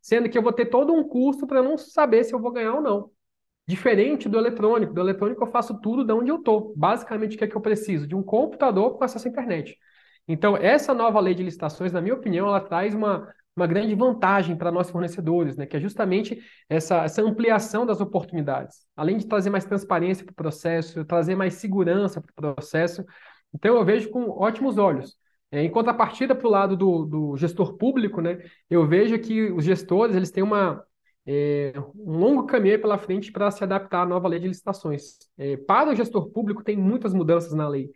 sendo 0.00 0.28
que 0.30 0.38
eu 0.38 0.42
vou 0.42 0.54
ter 0.54 0.66
todo 0.66 0.90
um 0.92 1.06
custo 1.06 1.46
para 1.46 1.62
não 1.62 1.76
saber 1.76 2.24
se 2.24 2.34
eu 2.34 2.40
vou 2.40 2.50
ganhar 2.50 2.74
ou 2.74 2.80
não. 2.80 3.10
Diferente 3.66 4.28
do 4.28 4.38
eletrônico. 4.38 4.92
Do 4.92 5.00
eletrônico 5.00 5.42
eu 5.42 5.46
faço 5.46 5.80
tudo 5.80 6.04
de 6.04 6.12
onde 6.12 6.30
eu 6.30 6.36
estou. 6.36 6.72
Basicamente, 6.76 7.36
o 7.36 7.38
que 7.38 7.44
é 7.44 7.46
que 7.46 7.56
eu 7.56 7.60
preciso? 7.60 8.06
De 8.06 8.14
um 8.14 8.22
computador 8.22 8.96
com 8.96 9.04
acesso 9.04 9.28
à 9.28 9.30
internet. 9.30 9.78
Então, 10.26 10.56
essa 10.56 10.92
nova 10.92 11.20
lei 11.20 11.34
de 11.34 11.42
licitações, 11.42 11.92
na 11.92 12.00
minha 12.00 12.14
opinião, 12.14 12.46
ela 12.46 12.60
traz 12.60 12.94
uma, 12.94 13.28
uma 13.56 13.66
grande 13.66 13.94
vantagem 13.94 14.56
para 14.56 14.72
nós 14.72 14.90
fornecedores, 14.90 15.56
né? 15.56 15.66
que 15.66 15.76
é 15.76 15.80
justamente 15.80 16.40
essa, 16.68 17.04
essa 17.04 17.22
ampliação 17.22 17.86
das 17.86 18.00
oportunidades. 18.00 18.86
Além 18.96 19.16
de 19.16 19.26
trazer 19.26 19.50
mais 19.50 19.64
transparência 19.64 20.24
para 20.24 20.32
o 20.32 20.36
processo, 20.36 21.04
trazer 21.04 21.34
mais 21.36 21.54
segurança 21.54 22.20
para 22.20 22.50
o 22.50 22.54
processo. 22.54 23.04
Então, 23.54 23.76
eu 23.76 23.84
vejo 23.84 24.10
com 24.10 24.28
ótimos 24.30 24.78
olhos. 24.78 25.16
É, 25.50 25.62
em 25.62 25.70
contrapartida 25.70 26.34
para 26.34 26.48
o 26.48 26.50
lado 26.50 26.76
do, 26.76 27.04
do 27.04 27.36
gestor 27.36 27.76
público, 27.76 28.22
né, 28.22 28.38
eu 28.70 28.86
vejo 28.86 29.18
que 29.18 29.52
os 29.52 29.64
gestores 29.64 30.16
eles 30.16 30.30
têm 30.30 30.42
uma, 30.42 30.82
é, 31.26 31.72
um 31.94 32.18
longo 32.18 32.46
caminho 32.46 32.80
pela 32.80 32.98
frente 32.98 33.30
para 33.30 33.50
se 33.50 33.62
adaptar 33.62 34.02
à 34.02 34.06
nova 34.06 34.28
lei 34.28 34.40
de 34.40 34.48
licitações. 34.48 35.18
É, 35.38 35.56
para 35.56 35.90
o 35.90 35.94
gestor 35.94 36.30
público, 36.30 36.64
tem 36.64 36.76
muitas 36.76 37.14
mudanças 37.14 37.52
na 37.52 37.68
lei. 37.68 37.90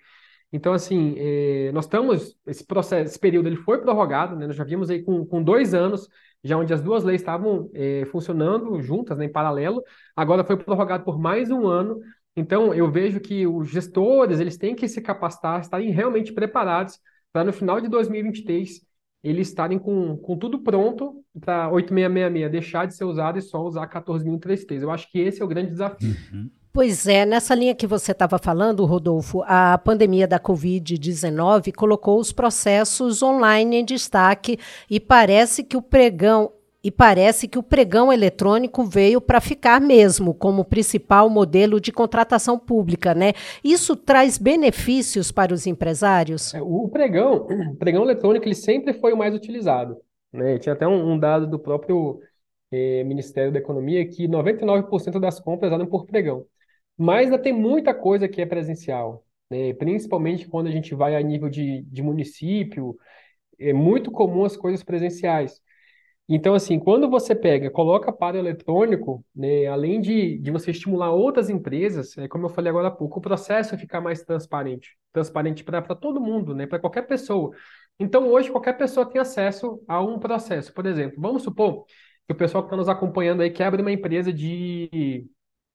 Então, 0.53 0.73
assim, 0.73 1.15
é, 1.19 1.73
nós 1.73 1.87
estamos, 1.87 2.37
esse 2.47 2.65
processo, 2.65 3.11
esse 3.11 3.19
período 3.19 3.49
ele 3.49 3.57
foi 3.57 3.81
prorrogado, 3.81 4.37
né? 4.37 4.47
nós 4.47 4.57
já 4.57 4.65
vimos 4.65 4.91
aí 4.91 5.03
com, 5.03 5.27
com 5.27 5.43
dois 5.43 5.75
anos, 5.75 6.09
já 6.43 6.57
onde 6.57 6.73
as 6.73 6.81
duas 6.81 7.03
leis 7.03 7.21
estavam 7.21 7.69
é, 7.75 8.05
funcionando 8.07 8.81
juntas, 8.81 9.19
né, 9.19 9.25
em 9.25 9.33
paralelo, 9.33 9.83
agora 10.15 10.45
foi 10.45 10.57
prorrogado 10.57 11.05
por 11.05 11.19
mais 11.19 11.51
um 11.51 11.67
ano, 11.67 12.01
então 12.37 12.73
eu 12.73 12.91
vejo 12.91 13.19
que 13.19 13.47
os 13.47 13.69
gestores, 13.69 14.39
eles 14.39 14.57
têm 14.57 14.75
que 14.75 14.87
se 14.87 15.01
capacitar, 15.03 15.61
estarem 15.61 15.91
realmente 15.91 16.33
preparados 16.33 17.01
para 17.33 17.43
no 17.43 17.53
final 17.53 17.81
de 17.81 17.89
2023 17.89 18.86
eles 19.27 19.49
estarem 19.49 19.79
com, 19.79 20.17
com 20.17 20.37
tudo 20.37 20.61
pronto 20.61 21.25
para 21.41 21.69
8666 21.71 22.51
deixar 22.53 22.87
de 22.87 22.95
ser 22.95 23.05
usado 23.05 23.39
e 23.39 23.43
só 23.43 23.61
usar 23.61 23.89
14.033. 23.89 24.83
Eu 24.83 24.91
acho 24.91 25.11
que 25.11 25.19
esse 25.19 25.43
é 25.43 25.45
o 25.45 25.49
grande 25.49 25.71
desafio. 25.71 26.15
Uhum. 26.33 26.49
Pois 26.73 27.09
é, 27.09 27.25
nessa 27.25 27.55
linha 27.55 27.75
que 27.75 27.87
você 27.87 28.13
estava 28.13 28.39
falando, 28.39 28.85
Rodolfo, 28.85 29.43
a 29.47 29.79
pandemia 29.79 30.29
da 30.29 30.39
Covid-19 30.39 31.73
colocou 31.75 32.21
os 32.21 32.33
processos 32.33 33.23
online 33.23 33.77
em 33.77 33.85
destaque 33.85 34.59
e 34.89 35.01
parece 35.01 35.65
que 35.65 35.77
o 35.77 35.83
pregão 35.83 36.53
e 36.87 36.91
parece 36.93 37.49
que 37.49 37.59
o 37.59 37.65
pregão 37.65 38.13
eletrônico 38.13 38.85
veio 38.85 39.21
para 39.21 39.41
ficar 39.41 39.81
mesmo 39.81 40.33
como 40.33 40.65
principal 40.65 41.29
modelo 41.29 41.81
de 41.81 41.91
contratação 41.91 42.57
pública, 42.57 43.13
né? 43.13 43.33
Isso 43.65 43.97
traz 43.97 44.39
benefícios 44.39 45.33
para 45.33 45.53
os 45.53 45.67
empresários? 45.67 46.55
É, 46.55 46.63
o 46.63 46.89
pregão, 46.89 47.45
o 47.45 47.75
pregão 47.75 48.05
eletrônico, 48.05 48.47
ele 48.47 48.55
sempre 48.55 48.93
foi 48.93 49.13
o 49.13 49.17
mais 49.17 49.35
utilizado, 49.35 49.97
né? 50.33 50.61
Tinha 50.61 50.75
até 50.75 50.87
um, 50.87 51.15
um 51.15 51.19
dado 51.19 51.49
do 51.49 51.59
próprio 51.59 52.21
eh, 52.71 53.03
Ministério 53.03 53.51
da 53.51 53.59
Economia 53.59 54.07
que 54.07 54.29
99% 54.29 55.19
das 55.19 55.41
compras 55.41 55.73
eram 55.73 55.87
por 55.87 56.07
pregão. 56.07 56.47
Mas 56.97 57.25
ainda 57.25 57.39
tem 57.39 57.53
muita 57.53 57.93
coisa 57.93 58.29
que 58.29 58.41
é 58.41 58.47
presencial, 58.47 59.25
né? 59.51 59.75
Principalmente 59.75 60.47
quando 60.47 60.69
a 60.69 60.71
gente 60.71 60.95
vai 60.95 61.17
a 61.17 61.21
nível 61.21 61.49
de, 61.49 61.83
de 61.83 62.01
município, 62.01 62.97
é 63.59 63.73
muito 63.73 64.13
comum 64.13 64.45
as 64.45 64.57
coisas 64.57 64.85
presenciais. 64.85 65.61
Então, 66.29 66.55
assim, 66.55 66.79
quando 66.81 67.09
você 67.09 67.37
pega, 67.37 67.71
coloca 67.71 68.13
para 68.13 68.37
eletrônico, 68.37 69.25
né, 69.35 69.67
além 69.69 70.01
de, 70.01 70.39
de 70.39 70.51
você 70.51 70.73
estimular 70.73 71.13
outras 71.13 71.49
empresas, 71.49 72.19
é, 72.19 72.27
como 72.27 72.47
eu 72.47 72.49
falei 72.51 72.69
agora 72.71 72.89
há 72.89 72.91
pouco, 72.91 73.19
o 73.21 73.23
processo 73.23 73.79
fica 73.79 74.01
mais 74.01 74.23
transparente. 74.25 74.97
Transparente 75.13 75.63
para 75.63 75.83
todo 75.95 76.21
mundo, 76.21 76.53
né, 76.55 76.67
para 76.67 76.81
qualquer 76.81 77.03
pessoa. 77.07 77.53
Então, 77.99 78.29
hoje, 78.29 78.51
qualquer 78.51 78.77
pessoa 78.77 79.07
tem 79.09 79.21
acesso 79.21 79.81
a 79.87 80.03
um 80.03 80.19
processo. 80.19 80.73
Por 80.75 80.85
exemplo, 80.87 81.21
vamos 81.21 81.43
supor 81.45 81.85
que 82.27 82.33
o 82.33 82.37
pessoal 82.37 82.65
que 82.65 82.69
está 82.69 82.77
nos 82.77 82.89
acompanhando 82.89 83.43
aí 83.43 83.51
quer 83.51 83.67
abrir 83.67 83.83
uma 83.83 83.93
empresa 83.93 84.33
de, 84.33 85.29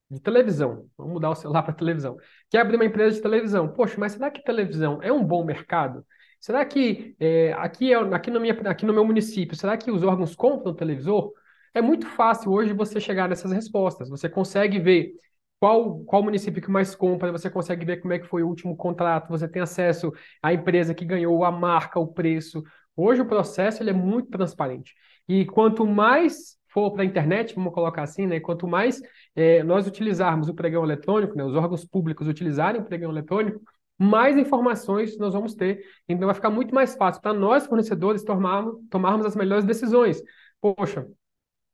de 0.10 0.20
televisão. 0.20 0.86
Vamos 0.98 1.14
mudar 1.14 1.30
o 1.32 1.36
celular 1.36 1.64
para 1.64 1.74
televisão. 1.74 2.18
Quer 2.50 2.60
abrir 2.60 2.76
uma 2.76 2.86
empresa 2.86 3.16
de 3.16 3.22
televisão. 3.22 3.70
Poxa, 3.74 3.96
mas 4.00 4.14
será 4.14 4.30
que 4.30 4.44
televisão 4.44 5.00
é 5.02 5.12
um 5.12 5.24
bom 5.24 5.46
mercado? 5.46 6.06
Será 6.42 6.66
que 6.66 7.16
é, 7.20 7.54
aqui, 7.54 7.94
é, 7.94 7.98
aqui, 7.98 8.32
minha, 8.32 8.54
aqui 8.66 8.84
no 8.86 8.94
meu 8.94 9.06
município, 9.06 9.56
será 9.56 9.78
que 9.78 9.92
os 9.92 10.02
órgãos 10.02 10.36
compram 10.36 10.74
televisor? 10.74 11.32
É 11.72 11.82
muito 11.82 12.08
fácil 12.08 12.52
hoje 12.52 12.74
você 12.74 13.00
chegar 13.00 13.30
nessas 13.30 13.52
respostas. 13.52 14.10
Você 14.10 14.28
consegue 14.28 14.80
ver 14.80 15.14
qual, 15.60 16.00
qual 16.00 16.24
município 16.24 16.60
que 16.60 16.72
mais 16.72 16.96
compra, 16.96 17.32
você 17.32 17.48
consegue 17.48 17.86
ver 17.86 17.98
como 17.98 18.14
é 18.14 18.20
que 18.20 18.26
foi 18.28 18.42
o 18.42 18.48
último 18.48 18.76
contrato, 18.76 19.30
você 19.30 19.48
tem 19.48 19.62
acesso 19.62 20.12
à 20.42 20.52
empresa 20.52 20.96
que 20.96 21.06
ganhou, 21.06 21.46
a 21.46 21.52
marca, 21.52 22.00
o 22.00 22.08
preço. 22.08 22.64
Hoje 22.96 23.22
o 23.22 23.28
processo 23.28 23.84
ele 23.84 23.92
é 23.92 23.94
muito 23.94 24.32
transparente. 24.32 24.96
E 25.30 25.46
quanto 25.46 25.86
mais 25.86 26.58
for 26.68 26.92
para 26.92 27.04
a 27.04 27.06
internet, 27.06 27.54
vamos 27.54 27.74
colocar 27.74 28.02
assim, 28.02 28.26
né? 28.26 28.40
Quanto 28.40 28.68
mais 28.68 29.00
é, 29.36 29.62
nós 29.62 29.86
utilizarmos 29.86 30.50
o 30.50 30.56
pregão 30.56 30.84
eletrônico, 30.84 31.36
né, 31.36 31.44
os 31.44 31.56
órgãos 31.56 31.86
públicos 31.86 32.28
utilizarem 32.28 32.82
o 32.82 32.86
pregão 32.86 33.12
eletrônico, 33.12 33.62
mais 34.02 34.36
informações 34.36 35.16
nós 35.20 35.34
vamos 35.34 35.54
ter. 35.54 35.86
Então 36.10 36.26
vai 36.26 36.34
ficar 36.34 36.50
muito 36.50 36.74
mais 36.74 36.96
fácil 36.96 37.22
para 37.22 37.34
nós, 37.34 37.68
fornecedores, 37.68 38.24
tomarmos, 38.24 38.76
tomarmos 38.90 39.28
as 39.28 39.36
melhores 39.36 39.64
decisões. 39.64 40.22
Poxa, 40.60 41.06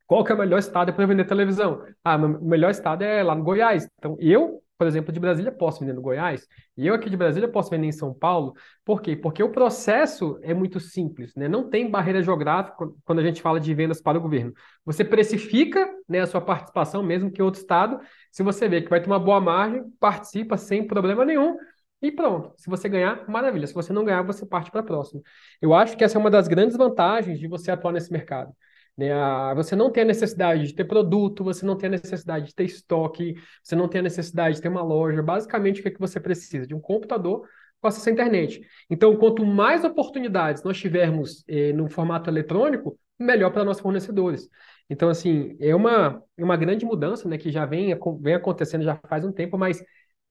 qual 0.06 0.22
que 0.22 0.30
é 0.30 0.34
o 0.34 0.38
melhor 0.38 0.58
estado 0.58 0.92
para 0.92 1.06
vender 1.06 1.24
televisão? 1.24 1.82
Ah, 2.04 2.16
o 2.16 2.44
melhor 2.44 2.70
estado 2.70 3.02
é 3.02 3.22
lá 3.22 3.34
no 3.34 3.42
Goiás. 3.42 3.88
Então, 3.98 4.14
eu, 4.20 4.62
por 4.76 4.86
exemplo, 4.86 5.10
de 5.10 5.18
Brasília 5.18 5.50
posso 5.50 5.80
vender 5.80 5.94
no 5.94 6.02
Goiás, 6.02 6.46
e 6.76 6.86
eu 6.86 6.94
aqui 6.94 7.08
de 7.08 7.16
Brasília 7.16 7.48
posso 7.48 7.70
vender 7.70 7.86
em 7.86 7.92
São 7.92 8.12
Paulo. 8.12 8.52
Por 8.84 9.00
quê? 9.00 9.16
Porque 9.16 9.42
o 9.42 9.50
processo 9.50 10.38
é 10.42 10.52
muito 10.52 10.78
simples, 10.80 11.34
né? 11.34 11.48
Não 11.48 11.70
tem 11.70 11.90
barreira 11.90 12.22
geográfica 12.22 12.76
quando 13.06 13.20
a 13.20 13.24
gente 13.24 13.40
fala 13.40 13.58
de 13.58 13.72
vendas 13.72 14.02
para 14.02 14.18
o 14.18 14.20
governo. 14.20 14.52
Você 14.84 15.02
precifica 15.02 15.90
né, 16.06 16.20
a 16.20 16.26
sua 16.26 16.42
participação, 16.42 17.02
mesmo 17.02 17.30
que 17.30 17.42
outro 17.42 17.60
estado. 17.60 17.98
Se 18.30 18.42
você 18.42 18.68
vê 18.68 18.82
que 18.82 18.90
vai 18.90 19.00
ter 19.00 19.06
uma 19.06 19.18
boa 19.18 19.40
margem, 19.40 19.82
participa 19.98 20.58
sem 20.58 20.86
problema 20.86 21.24
nenhum 21.24 21.56
e 22.00 22.12
pronto. 22.12 22.52
Se 22.56 22.70
você 22.70 22.88
ganhar, 22.88 23.28
maravilha. 23.28 23.66
Se 23.66 23.74
você 23.74 23.92
não 23.92 24.04
ganhar, 24.04 24.22
você 24.22 24.46
parte 24.46 24.70
para 24.70 24.80
a 24.80 24.84
próxima. 24.84 25.20
Eu 25.60 25.74
acho 25.74 25.96
que 25.96 26.04
essa 26.04 26.16
é 26.16 26.20
uma 26.20 26.30
das 26.30 26.48
grandes 26.48 26.76
vantagens 26.76 27.38
de 27.38 27.48
você 27.48 27.70
atuar 27.70 27.92
nesse 27.92 28.12
mercado. 28.12 28.52
Né? 28.96 29.10
Você 29.54 29.76
não 29.76 29.90
tem 29.90 30.02
a 30.02 30.06
necessidade 30.06 30.66
de 30.66 30.74
ter 30.74 30.84
produto, 30.84 31.44
você 31.44 31.64
não 31.64 31.76
tem 31.76 31.88
a 31.88 31.90
necessidade 31.90 32.46
de 32.46 32.54
ter 32.54 32.64
estoque, 32.64 33.34
você 33.62 33.76
não 33.76 33.88
tem 33.88 34.00
a 34.00 34.02
necessidade 34.02 34.56
de 34.56 34.62
ter 34.62 34.68
uma 34.68 34.82
loja. 34.82 35.22
Basicamente, 35.22 35.80
o 35.80 35.82
que, 35.82 35.88
é 35.88 35.92
que 35.92 36.00
você 36.00 36.20
precisa? 36.20 36.66
De 36.66 36.74
um 36.74 36.80
computador 36.80 37.46
com 37.80 37.88
acesso 37.88 38.08
à 38.08 38.12
internet. 38.12 38.60
Então, 38.90 39.16
quanto 39.16 39.44
mais 39.46 39.84
oportunidades 39.84 40.62
nós 40.64 40.78
tivermos 40.78 41.44
eh, 41.48 41.72
no 41.72 41.88
formato 41.88 42.28
eletrônico, 42.28 42.98
melhor 43.18 43.50
para 43.52 43.64
nossos 43.64 43.82
fornecedores. 43.82 44.48
Então, 44.90 45.08
assim, 45.08 45.56
é 45.60 45.74
uma, 45.74 46.22
uma 46.38 46.56
grande 46.56 46.84
mudança 46.86 47.28
né, 47.28 47.36
que 47.36 47.50
já 47.50 47.66
vem, 47.66 47.96
vem 48.20 48.34
acontecendo 48.34 48.82
já 48.84 48.96
faz 48.96 49.24
um 49.24 49.32
tempo, 49.32 49.58
mas 49.58 49.82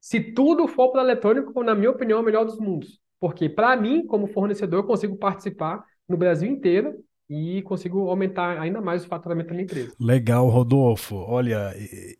se 0.07 0.21
tudo 0.21 0.69
for 0.69 0.89
para 0.89 1.01
eletrônico, 1.01 1.61
na 1.61 1.75
minha 1.75 1.91
opinião, 1.91 2.19
é 2.19 2.21
o 2.21 2.25
melhor 2.25 2.45
dos 2.45 2.57
mundos. 2.57 2.97
Porque, 3.19 3.49
para 3.49 3.75
mim, 3.75 4.07
como 4.07 4.25
fornecedor, 4.25 4.79
eu 4.79 4.87
consigo 4.87 5.17
participar 5.17 5.83
no 6.07 6.15
Brasil 6.15 6.49
inteiro 6.49 6.93
e 7.29 7.61
consigo 7.63 8.09
aumentar 8.09 8.57
ainda 8.57 8.79
mais 8.79 9.03
o 9.03 9.07
faturamento 9.09 9.49
da 9.49 9.55
minha 9.55 9.65
empresa. 9.65 9.91
Legal, 9.99 10.47
Rodolfo. 10.47 11.17
Olha, 11.17 11.75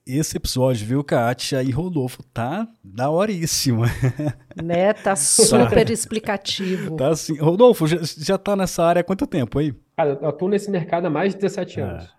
esse 0.06 0.36
episódio, 0.36 0.86
viu, 0.86 1.02
Kátia 1.02 1.64
e 1.64 1.72
Rodolfo, 1.72 2.22
tá 2.24 2.68
da 2.84 3.10
horíssima. 3.10 3.86
Né, 4.62 4.92
tá 4.92 5.16
super 5.16 5.90
explicativo. 5.92 6.96
Tá 6.96 7.10
assim. 7.10 7.38
Rodolfo, 7.38 7.86
já, 7.86 8.00
já 8.02 8.38
tá 8.40 8.56
nessa 8.56 8.84
área 8.84 9.02
há 9.02 9.04
quanto 9.04 9.28
tempo 9.28 9.60
aí? 9.60 9.72
Cara, 9.96 10.18
eu 10.20 10.34
tô 10.34 10.48
nesse 10.50 10.70
mercado 10.72 11.06
há 11.06 11.10
mais 11.12 11.36
de 11.36 11.42
17 11.42 11.80
é. 11.80 11.84
anos. 11.84 12.04
É. 12.06 12.17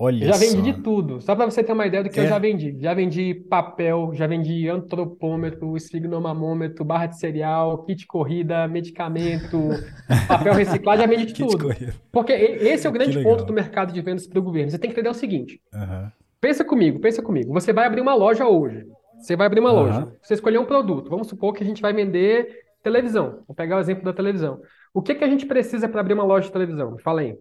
Olha 0.00 0.26
já 0.26 0.36
vendi 0.36 0.56
só. 0.56 0.62
de 0.62 0.82
tudo. 0.82 1.20
Só 1.20 1.34
para 1.34 1.44
você 1.44 1.62
ter 1.62 1.72
uma 1.72 1.86
ideia 1.86 2.04
do 2.04 2.10
que 2.10 2.20
é. 2.20 2.24
eu 2.24 2.28
já 2.28 2.38
vendi. 2.38 2.76
Já 2.80 2.94
vendi 2.94 3.34
papel, 3.34 4.10
já 4.14 4.26
vendi 4.26 4.68
antropômetro, 4.68 5.76
esfignomamômetro, 5.76 6.84
barra 6.84 7.06
de 7.06 7.18
cereal, 7.18 7.82
kit 7.84 8.06
corrida, 8.06 8.68
medicamento, 8.68 9.58
papel 10.28 10.54
reciclado, 10.54 11.00
já 11.00 11.06
vendi 11.06 11.26
de 11.26 11.34
tudo. 11.34 11.68
Porque 12.12 12.32
esse 12.32 12.86
é 12.86 12.90
o 12.90 12.92
grande 12.92 13.20
ponto 13.22 13.44
do 13.44 13.52
mercado 13.52 13.92
de 13.92 14.00
vendas 14.00 14.26
para 14.26 14.38
o 14.38 14.42
governo. 14.42 14.70
Você 14.70 14.78
tem 14.78 14.88
que 14.88 14.94
entender 14.94 15.10
o 15.10 15.14
seguinte. 15.14 15.60
Uhum. 15.74 16.08
Pensa 16.40 16.64
comigo, 16.64 17.00
pensa 17.00 17.20
comigo. 17.20 17.52
Você 17.52 17.72
vai 17.72 17.86
abrir 17.86 18.00
uma 18.00 18.14
loja 18.14 18.46
hoje. 18.46 18.86
Você 19.20 19.34
vai 19.34 19.48
abrir 19.48 19.58
uma 19.58 19.72
uhum. 19.72 19.82
loja. 19.82 20.12
Você 20.22 20.34
escolheu 20.34 20.60
um 20.60 20.66
produto. 20.66 21.10
Vamos 21.10 21.26
supor 21.26 21.52
que 21.52 21.64
a 21.64 21.66
gente 21.66 21.82
vai 21.82 21.92
vender 21.92 22.48
televisão. 22.82 23.42
Vou 23.48 23.54
pegar 23.54 23.76
o 23.76 23.80
exemplo 23.80 24.04
da 24.04 24.12
televisão. 24.12 24.60
O 24.94 25.02
que, 25.02 25.14
que 25.14 25.24
a 25.24 25.28
gente 25.28 25.44
precisa 25.44 25.88
para 25.88 26.00
abrir 26.00 26.14
uma 26.14 26.24
loja 26.24 26.46
de 26.46 26.52
televisão? 26.52 26.96
Fala 26.98 27.22
aí. 27.22 27.36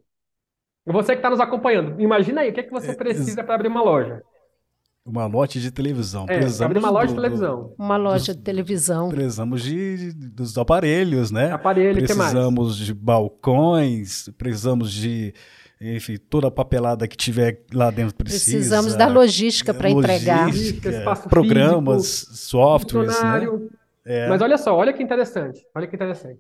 Você 0.88 1.14
que 1.14 1.20
está 1.20 1.30
nos 1.30 1.40
acompanhando, 1.40 2.00
imagina 2.00 2.42
aí, 2.42 2.50
o 2.50 2.54
que, 2.54 2.62
é 2.62 2.64
que 2.64 2.72
você 2.72 2.92
é, 2.92 2.96
precisa 2.96 3.44
para 3.44 3.56
abrir 3.56 3.68
uma 3.68 3.82
loja? 3.82 4.24
Uma 5.06 5.26
loja 5.26 5.60
de 5.60 5.72
televisão. 5.72 6.26
É, 6.30 6.38
precisamos 6.40 6.62
abrir 6.62 6.80
uma 6.80 6.90
loja 6.90 7.08
do, 7.08 7.16
de 7.16 7.22
televisão. 7.22 7.74
Uma 7.78 7.98
loja 7.98 8.36
de 8.36 8.42
televisão. 8.42 9.10
Precisamos 9.10 9.64
de, 9.64 10.14
dos 10.14 10.58
aparelhos, 10.58 11.32
né? 11.32 11.52
Aparelho, 11.52 11.96
Precisamos 11.96 12.78
de 12.78 12.94
balcões, 12.94 14.30
precisamos 14.38 14.92
de 14.92 15.34
enfim, 15.80 16.18
toda 16.18 16.48
a 16.48 16.52
papelada 16.52 17.08
que 17.08 17.16
tiver 17.16 17.64
lá 17.72 17.92
dentro 17.92 18.16
precisa. 18.16 18.58
Precisamos 18.58 18.96
da 18.96 19.08
logística 19.08 19.74
para 19.74 19.90
entregar. 19.90 20.50
Programas, 21.30 22.22
físico, 22.22 22.36
softwares, 22.36 23.22
né? 23.22 23.46
É. 24.06 24.28
Mas 24.28 24.42
olha 24.42 24.58
só, 24.58 24.76
olha 24.76 24.94
que 24.94 25.04
interessante, 25.04 25.62
olha 25.76 25.86
que 25.86 25.96
interessante. 25.96 26.40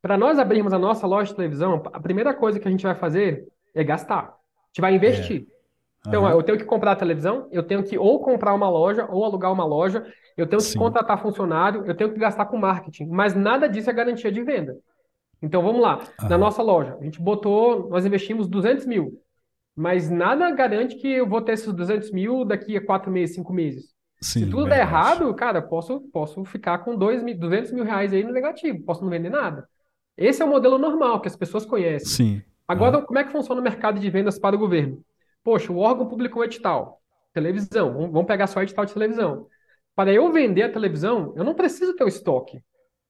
Para 0.00 0.16
nós 0.16 0.38
abrirmos 0.38 0.72
a 0.72 0.78
nossa 0.78 1.06
loja 1.06 1.30
de 1.30 1.36
televisão, 1.36 1.82
a 1.92 2.00
primeira 2.00 2.32
coisa 2.32 2.58
que 2.58 2.66
a 2.66 2.70
gente 2.70 2.84
vai 2.84 2.94
fazer 2.94 3.46
é 3.74 3.84
gastar. 3.84 4.24
A 4.24 4.66
gente 4.68 4.80
vai 4.80 4.94
investir. 4.94 5.46
É. 5.48 6.08
Então, 6.08 6.28
eu 6.28 6.42
tenho 6.42 6.58
que 6.58 6.64
comprar 6.64 6.92
a 6.92 6.96
televisão, 6.96 7.48
eu 7.52 7.62
tenho 7.62 7.82
que 7.84 7.96
ou 7.96 8.20
comprar 8.20 8.54
uma 8.54 8.68
loja, 8.68 9.06
ou 9.08 9.24
alugar 9.24 9.52
uma 9.52 9.64
loja, 9.64 10.04
eu 10.36 10.46
tenho 10.46 10.60
que 10.60 10.68
Sim. 10.68 10.78
contratar 10.78 11.22
funcionário, 11.22 11.84
eu 11.86 11.94
tenho 11.94 12.12
que 12.12 12.18
gastar 12.18 12.46
com 12.46 12.58
marketing. 12.58 13.06
Mas 13.06 13.34
nada 13.34 13.68
disso 13.68 13.88
é 13.88 13.92
garantia 13.92 14.32
de 14.32 14.42
venda. 14.42 14.76
Então, 15.40 15.62
vamos 15.62 15.80
lá. 15.80 15.98
Uhum. 16.20 16.28
Na 16.28 16.38
nossa 16.38 16.62
loja, 16.62 16.96
a 17.00 17.04
gente 17.04 17.20
botou, 17.20 17.88
nós 17.88 18.04
investimos 18.04 18.48
200 18.48 18.86
mil. 18.86 19.20
Mas 19.76 20.10
nada 20.10 20.50
garante 20.50 20.96
que 20.96 21.08
eu 21.08 21.26
vou 21.26 21.40
ter 21.40 21.52
esses 21.52 21.72
200 21.72 22.10
mil 22.10 22.44
daqui 22.44 22.76
a 22.76 22.84
quatro 22.84 23.10
meses, 23.10 23.36
cinco 23.36 23.52
meses. 23.52 23.92
Sim, 24.20 24.44
Se 24.44 24.50
tudo 24.50 24.68
der 24.68 24.80
errado, 24.80 25.32
cara, 25.34 25.60
posso, 25.60 26.00
posso 26.12 26.44
ficar 26.44 26.78
com 26.78 26.96
dois, 26.96 27.22
200 27.22 27.72
mil 27.72 27.84
reais 27.84 28.12
aí 28.12 28.22
no 28.22 28.32
negativo, 28.32 28.84
posso 28.84 29.02
não 29.02 29.10
vender 29.10 29.30
nada. 29.30 29.66
Esse 30.16 30.42
é 30.42 30.44
o 30.44 30.48
modelo 30.48 30.78
normal 30.78 31.20
que 31.20 31.26
as 31.26 31.34
pessoas 31.34 31.64
conhecem. 31.64 32.08
Sim. 32.08 32.42
Agora, 32.66 32.98
uhum. 32.98 33.04
como 33.04 33.18
é 33.18 33.24
que 33.24 33.32
funciona 33.32 33.60
o 33.60 33.64
mercado 33.64 33.98
de 33.98 34.10
vendas 34.10 34.38
para 34.38 34.56
o 34.56 34.58
governo? 34.58 35.02
Poxa, 35.44 35.72
o 35.72 35.78
órgão 35.78 36.06
publicou 36.06 36.44
edital, 36.44 37.00
televisão, 37.32 37.92
vamos 38.10 38.26
pegar 38.26 38.46
só 38.46 38.62
edital 38.62 38.84
de 38.84 38.94
televisão. 38.94 39.46
Para 39.94 40.12
eu 40.12 40.30
vender 40.32 40.62
a 40.62 40.72
televisão, 40.72 41.34
eu 41.36 41.44
não 41.44 41.54
preciso 41.54 41.94
ter 41.94 42.04
o 42.04 42.08
estoque. 42.08 42.62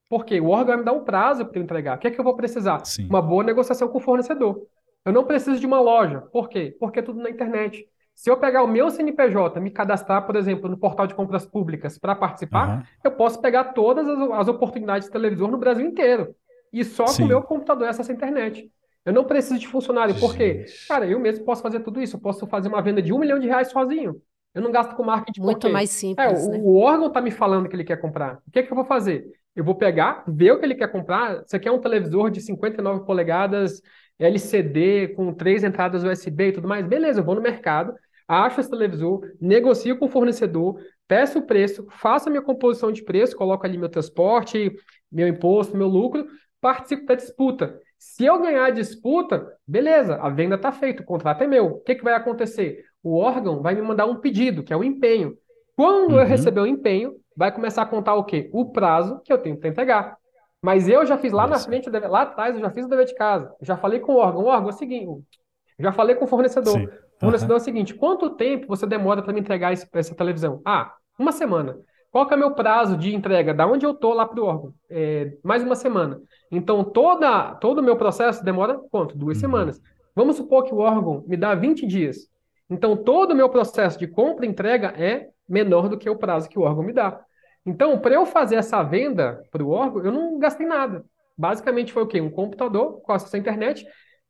Porque 0.08 0.40
o 0.40 0.48
órgão 0.48 0.66
vai 0.66 0.76
me 0.78 0.84
dar 0.84 0.92
um 0.92 1.04
prazo 1.04 1.46
para 1.46 1.58
eu 1.58 1.62
entregar. 1.62 1.96
O 1.96 2.00
que 2.00 2.08
é 2.08 2.10
que 2.10 2.20
eu 2.20 2.24
vou 2.24 2.36
precisar? 2.36 2.84
Sim. 2.84 3.06
Uma 3.06 3.22
boa 3.22 3.44
negociação 3.44 3.88
com 3.88 3.98
o 3.98 4.00
fornecedor. 4.00 4.66
Eu 5.04 5.12
não 5.12 5.24
preciso 5.24 5.58
de 5.58 5.66
uma 5.66 5.80
loja. 5.80 6.20
Por 6.32 6.48
quê? 6.48 6.76
Porque 6.78 6.98
é 6.98 7.02
tudo 7.02 7.20
na 7.20 7.30
internet. 7.30 7.86
Se 8.14 8.30
eu 8.30 8.36
pegar 8.36 8.62
o 8.62 8.68
meu 8.68 8.90
CNPJ, 8.90 9.58
me 9.58 9.70
cadastrar, 9.70 10.26
por 10.26 10.36
exemplo, 10.36 10.68
no 10.68 10.76
portal 10.76 11.06
de 11.06 11.14
compras 11.14 11.46
públicas 11.46 11.98
para 11.98 12.14
participar, 12.14 12.76
uhum. 12.76 12.82
eu 13.02 13.10
posso 13.12 13.40
pegar 13.40 13.72
todas 13.72 14.06
as, 14.06 14.30
as, 14.32 14.48
oportunidades 14.48 15.06
de 15.06 15.12
televisor 15.12 15.50
no 15.50 15.56
Brasil 15.56 15.86
inteiro. 15.86 16.34
E 16.72 16.84
só 16.84 17.06
Sim. 17.06 17.22
com 17.22 17.24
o 17.24 17.28
meu 17.28 17.42
computador 17.42 17.88
essa 17.88 18.12
internet. 18.12 18.70
Eu 19.04 19.12
não 19.12 19.24
preciso 19.24 19.58
de 19.58 19.66
funcionário, 19.66 20.14
porque, 20.18 20.64
cara, 20.86 21.06
eu 21.06 21.18
mesmo 21.18 21.44
posso 21.44 21.62
fazer 21.62 21.80
tudo 21.80 22.00
isso. 22.00 22.16
Eu 22.16 22.20
posso 22.20 22.46
fazer 22.46 22.68
uma 22.68 22.80
venda 22.80 23.02
de 23.02 23.12
um 23.12 23.18
milhão 23.18 23.38
de 23.38 23.48
reais 23.48 23.68
sozinho. 23.68 24.20
Eu 24.54 24.62
não 24.62 24.70
gasto 24.70 24.94
com 24.94 25.02
marketing. 25.02 25.40
Muito 25.40 25.70
mais 25.70 25.90
simples. 25.90 26.26
É, 26.26 26.48
né? 26.48 26.58
o, 26.58 26.68
o, 26.68 26.76
órgão 26.76 27.08
está 27.08 27.20
me 27.20 27.30
falando 27.30 27.68
que 27.68 27.74
ele 27.74 27.84
quer 27.84 27.96
comprar. 27.96 28.38
O 28.46 28.50
que, 28.50 28.58
é 28.58 28.62
que 28.62 28.70
eu 28.70 28.76
vou 28.76 28.84
fazer? 28.84 29.26
Eu 29.56 29.64
vou 29.64 29.74
pegar, 29.74 30.24
ver 30.28 30.52
o 30.52 30.58
que 30.58 30.64
ele 30.64 30.74
quer 30.74 30.90
comprar. 30.90 31.42
Você 31.44 31.58
quer 31.58 31.70
um 31.70 31.80
televisor 31.80 32.30
de 32.30 32.40
59 32.40 33.04
polegadas 33.04 33.82
LCD 34.18 35.08
com 35.08 35.32
três 35.32 35.64
entradas 35.64 36.04
USB 36.04 36.48
e 36.48 36.52
tudo 36.52 36.68
mais? 36.68 36.86
Beleza, 36.86 37.20
eu 37.20 37.24
vou 37.24 37.34
no 37.34 37.40
mercado, 37.40 37.94
acho 38.28 38.60
esse 38.60 38.70
televisor, 38.70 39.20
negocio 39.40 39.98
com 39.98 40.06
o 40.06 40.08
fornecedor, 40.08 40.78
peço 41.08 41.40
o 41.40 41.46
preço, 41.46 41.86
faço 41.90 42.28
a 42.28 42.30
minha 42.30 42.42
composição 42.42 42.92
de 42.92 43.02
preço, 43.02 43.36
coloco 43.36 43.66
ali 43.66 43.76
meu 43.76 43.88
transporte, 43.88 44.72
meu 45.10 45.26
imposto, 45.26 45.76
meu 45.76 45.88
lucro, 45.88 46.26
participo 46.60 47.06
da 47.06 47.14
disputa. 47.14 47.80
Se 48.02 48.24
eu 48.24 48.42
ganhar 48.42 48.64
a 48.64 48.70
disputa, 48.70 49.56
beleza, 49.64 50.16
a 50.16 50.28
venda 50.28 50.56
está 50.56 50.72
feita, 50.72 51.04
o 51.04 51.06
contrato 51.06 51.44
é 51.44 51.46
meu. 51.46 51.66
O 51.66 51.80
que, 51.82 51.94
que 51.94 52.02
vai 52.02 52.14
acontecer? 52.14 52.84
O 53.00 53.16
órgão 53.16 53.62
vai 53.62 53.76
me 53.76 53.80
mandar 53.80 54.06
um 54.06 54.16
pedido, 54.16 54.64
que 54.64 54.72
é 54.72 54.76
o 54.76 54.82
empenho. 54.82 55.38
Quando 55.76 56.10
uhum. 56.10 56.18
eu 56.18 56.26
receber 56.26 56.60
o 56.60 56.66
empenho, 56.66 57.14
vai 57.36 57.52
começar 57.52 57.82
a 57.82 57.86
contar 57.86 58.16
o 58.16 58.24
quê? 58.24 58.50
O 58.52 58.72
prazo 58.72 59.20
que 59.24 59.32
eu 59.32 59.38
tenho 59.38 59.56
para 59.56 59.68
entregar. 59.68 60.16
Mas 60.60 60.88
eu 60.88 61.06
já 61.06 61.16
fiz 61.16 61.30
lá 61.30 61.46
Nossa. 61.46 61.60
na 61.60 61.64
frente, 61.64 61.88
lá 61.90 62.22
atrás, 62.22 62.56
eu 62.56 62.60
já 62.60 62.70
fiz 62.70 62.84
o 62.84 62.88
dever 62.88 63.06
de 63.06 63.14
casa. 63.14 63.54
já 63.62 63.76
falei 63.76 64.00
com 64.00 64.14
o 64.14 64.16
órgão. 64.16 64.42
O 64.42 64.46
órgão 64.46 64.70
é 64.70 64.72
o 64.72 64.76
seguinte, 64.76 65.38
já 65.78 65.92
falei 65.92 66.16
com 66.16 66.24
o 66.24 66.28
fornecedor. 66.28 66.80
Sim. 66.80 66.86
O 66.86 67.20
fornecedor 67.20 67.54
uhum. 67.54 67.58
é 67.58 67.62
o 67.62 67.64
seguinte: 67.64 67.94
quanto 67.94 68.30
tempo 68.30 68.66
você 68.66 68.84
demora 68.84 69.22
para 69.22 69.32
me 69.32 69.38
entregar 69.38 69.72
essa 69.72 70.14
televisão? 70.16 70.60
Ah, 70.66 70.92
uma 71.16 71.30
semana. 71.30 71.78
Qual 72.12 72.26
que 72.26 72.34
é 72.34 72.36
o 72.36 72.40
meu 72.40 72.50
prazo 72.50 72.94
de 72.94 73.14
entrega? 73.14 73.54
Da 73.54 73.66
onde 73.66 73.86
eu 73.86 73.92
estou 73.92 74.12
lá 74.12 74.26
para 74.26 74.38
o 74.38 74.44
órgão? 74.44 74.74
É, 74.90 75.32
mais 75.42 75.62
uma 75.62 75.74
semana. 75.74 76.20
Então, 76.50 76.84
toda, 76.84 77.54
todo 77.54 77.78
o 77.78 77.82
meu 77.82 77.96
processo 77.96 78.44
demora 78.44 78.78
quanto? 78.90 79.16
Duas 79.16 79.38
uhum. 79.38 79.40
semanas. 79.40 79.80
Vamos 80.14 80.36
supor 80.36 80.64
que 80.64 80.74
o 80.74 80.78
órgão 80.78 81.24
me 81.26 81.38
dá 81.38 81.54
20 81.54 81.86
dias. 81.86 82.28
Então, 82.68 82.94
todo 82.94 83.32
o 83.32 83.34
meu 83.34 83.48
processo 83.48 83.98
de 83.98 84.06
compra 84.06 84.44
e 84.44 84.48
entrega 84.48 84.88
é 84.88 85.30
menor 85.48 85.88
do 85.88 85.96
que 85.96 86.08
o 86.08 86.16
prazo 86.16 86.50
que 86.50 86.58
o 86.58 86.62
órgão 86.62 86.84
me 86.84 86.92
dá. 86.92 87.18
Então, 87.64 87.98
para 87.98 88.14
eu 88.14 88.26
fazer 88.26 88.56
essa 88.56 88.82
venda 88.82 89.42
para 89.50 89.64
o 89.64 89.70
órgão, 89.70 90.04
eu 90.04 90.12
não 90.12 90.38
gastei 90.38 90.66
nada. 90.66 91.06
Basicamente 91.36 91.94
foi 91.94 92.02
o 92.02 92.06
quê? 92.06 92.20
Um 92.20 92.30
computador 92.30 93.00
com 93.00 93.12
acesso 93.12 93.36
à 93.36 93.38
internet 93.38 93.86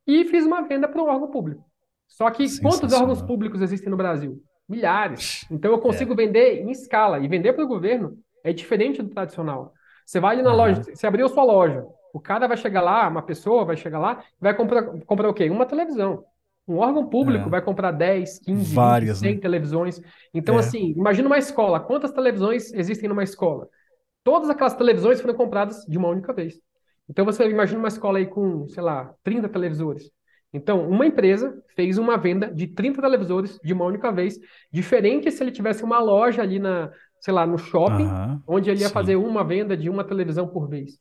e 0.07 0.23
fiz 0.23 0.45
uma 0.45 0.61
venda 0.61 0.87
para 0.87 1.01
o 1.01 1.07
órgão 1.07 1.29
público. 1.29 1.65
Só 2.07 2.29
que 2.31 2.45
quantos 2.61 2.93
órgãos 2.93 3.21
públicos 3.21 3.61
existem 3.61 3.89
no 3.89 3.97
Brasil? 3.97 4.41
Milhares. 4.67 5.45
Então 5.51 5.71
eu 5.71 5.79
consigo 5.79 6.13
é. 6.13 6.15
vender 6.15 6.61
em 6.61 6.71
escala. 6.71 7.19
E 7.19 7.27
vender 7.27 7.53
para 7.53 7.63
o 7.63 7.67
governo 7.67 8.17
é 8.43 8.51
diferente 8.53 9.01
do 9.01 9.09
tradicional. 9.09 9.73
Você 10.05 10.19
vai 10.19 10.35
ali 10.35 10.43
na 10.43 10.51
uhum. 10.51 10.57
loja, 10.57 10.83
você 10.83 11.07
abriu 11.07 11.29
sua 11.29 11.43
loja, 11.43 11.85
o 12.13 12.19
cara 12.19 12.47
vai 12.47 12.57
chegar 12.57 12.81
lá, 12.81 13.07
uma 13.07 13.21
pessoa 13.21 13.65
vai 13.65 13.77
chegar 13.77 13.99
lá, 13.99 14.23
vai 14.39 14.53
comprar, 14.53 14.83
comprar 15.05 15.29
o 15.29 15.33
quê? 15.33 15.49
Uma 15.49 15.65
televisão. 15.65 16.23
Um 16.67 16.77
órgão 16.77 17.09
público 17.09 17.47
é. 17.47 17.49
vai 17.49 17.61
comprar 17.61 17.91
10, 17.91 18.39
15, 18.39 18.75
Várias, 18.75 19.21
20, 19.21 19.29
100 19.29 19.35
né? 19.35 19.41
televisões. 19.41 20.01
Então, 20.33 20.55
é. 20.55 20.59
assim, 20.59 20.93
imagina 20.95 21.27
uma 21.27 21.37
escola. 21.37 21.79
Quantas 21.79 22.11
televisões 22.11 22.71
existem 22.73 23.09
numa 23.09 23.23
escola? 23.23 23.67
Todas 24.23 24.49
aquelas 24.49 24.73
televisões 24.73 25.19
foram 25.19 25.33
compradas 25.33 25.83
de 25.85 25.97
uma 25.97 26.07
única 26.07 26.31
vez. 26.31 26.55
Então, 27.09 27.25
você 27.25 27.45
imagina 27.49 27.79
uma 27.79 27.89
escola 27.89 28.17
aí 28.17 28.27
com, 28.27 28.67
sei 28.69 28.81
lá, 28.81 29.13
30 29.23 29.49
televisores. 29.49 30.09
Então, 30.53 30.87
uma 30.87 31.05
empresa 31.05 31.61
fez 31.75 31.97
uma 31.97 32.15
venda 32.15 32.47
de 32.53 32.67
30 32.67 33.01
televisores 33.01 33.59
de 33.63 33.73
uma 33.73 33.85
única 33.85 34.11
vez, 34.11 34.39
diferente 34.71 35.31
se 35.31 35.43
ele 35.43 35.51
tivesse 35.51 35.83
uma 35.83 35.99
loja 35.99 36.43
ali 36.43 36.59
na, 36.59 36.91
sei 37.19 37.33
lá, 37.33 37.47
no 37.47 37.57
shopping, 37.57 38.07
onde 38.47 38.69
ele 38.69 38.81
ia 38.81 38.87
sim. 38.87 38.93
fazer 38.93 39.15
uma 39.15 39.43
venda 39.43 39.75
de 39.75 39.89
uma 39.89 40.03
televisão 40.03 40.47
por 40.47 40.69
vez. 40.69 40.99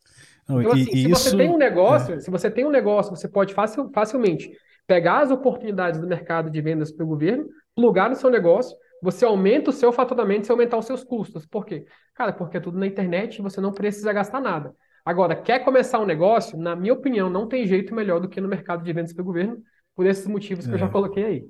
Não, 0.48 0.60
então, 0.60 0.72
assim, 0.72 0.84
se 0.84 1.10
isso... 1.10 1.30
você 1.30 1.36
tem 1.36 1.50
um 1.50 1.58
negócio, 1.58 2.14
é. 2.14 2.20
se 2.20 2.30
você 2.30 2.50
tem 2.50 2.64
um 2.64 2.70
negócio, 2.70 3.14
você 3.14 3.28
pode 3.28 3.52
facil, 3.54 3.90
facilmente 3.92 4.50
pegar 4.86 5.20
as 5.20 5.30
oportunidades 5.30 6.00
do 6.00 6.06
mercado 6.06 6.50
de 6.50 6.60
vendas 6.60 6.90
para 6.90 7.04
o 7.04 7.08
governo, 7.08 7.46
plugar 7.74 8.10
no 8.10 8.16
seu 8.16 8.30
negócio, 8.30 8.76
você 9.02 9.24
aumenta 9.24 9.70
o 9.70 9.72
seu 9.72 9.92
faturamento 9.92 10.48
e 10.48 10.50
aumentar 10.50 10.78
os 10.78 10.86
seus 10.86 11.04
custos. 11.04 11.46
Por 11.46 11.64
quê? 11.64 11.86
Cara, 12.14 12.32
porque 12.32 12.56
é 12.56 12.60
tudo 12.60 12.78
na 12.78 12.86
internet 12.86 13.36
e 13.36 13.42
você 13.42 13.60
não 13.60 13.72
precisa 13.72 14.12
gastar 14.12 14.40
nada. 14.40 14.74
Agora, 15.04 15.34
quer 15.34 15.64
começar 15.64 15.98
um 15.98 16.06
negócio? 16.06 16.56
Na 16.56 16.76
minha 16.76 16.92
opinião, 16.92 17.28
não 17.28 17.48
tem 17.48 17.66
jeito 17.66 17.94
melhor 17.94 18.20
do 18.20 18.28
que 18.28 18.40
no 18.40 18.48
mercado 18.48 18.84
de 18.84 18.92
vendas 18.92 19.12
para 19.12 19.22
o 19.22 19.24
governo, 19.24 19.62
por 19.94 20.06
esses 20.06 20.26
motivos 20.26 20.64
que 20.64 20.70
é. 20.70 20.74
eu 20.74 20.78
já 20.78 20.86
é. 20.86 20.90
coloquei 20.90 21.24
aí. 21.24 21.44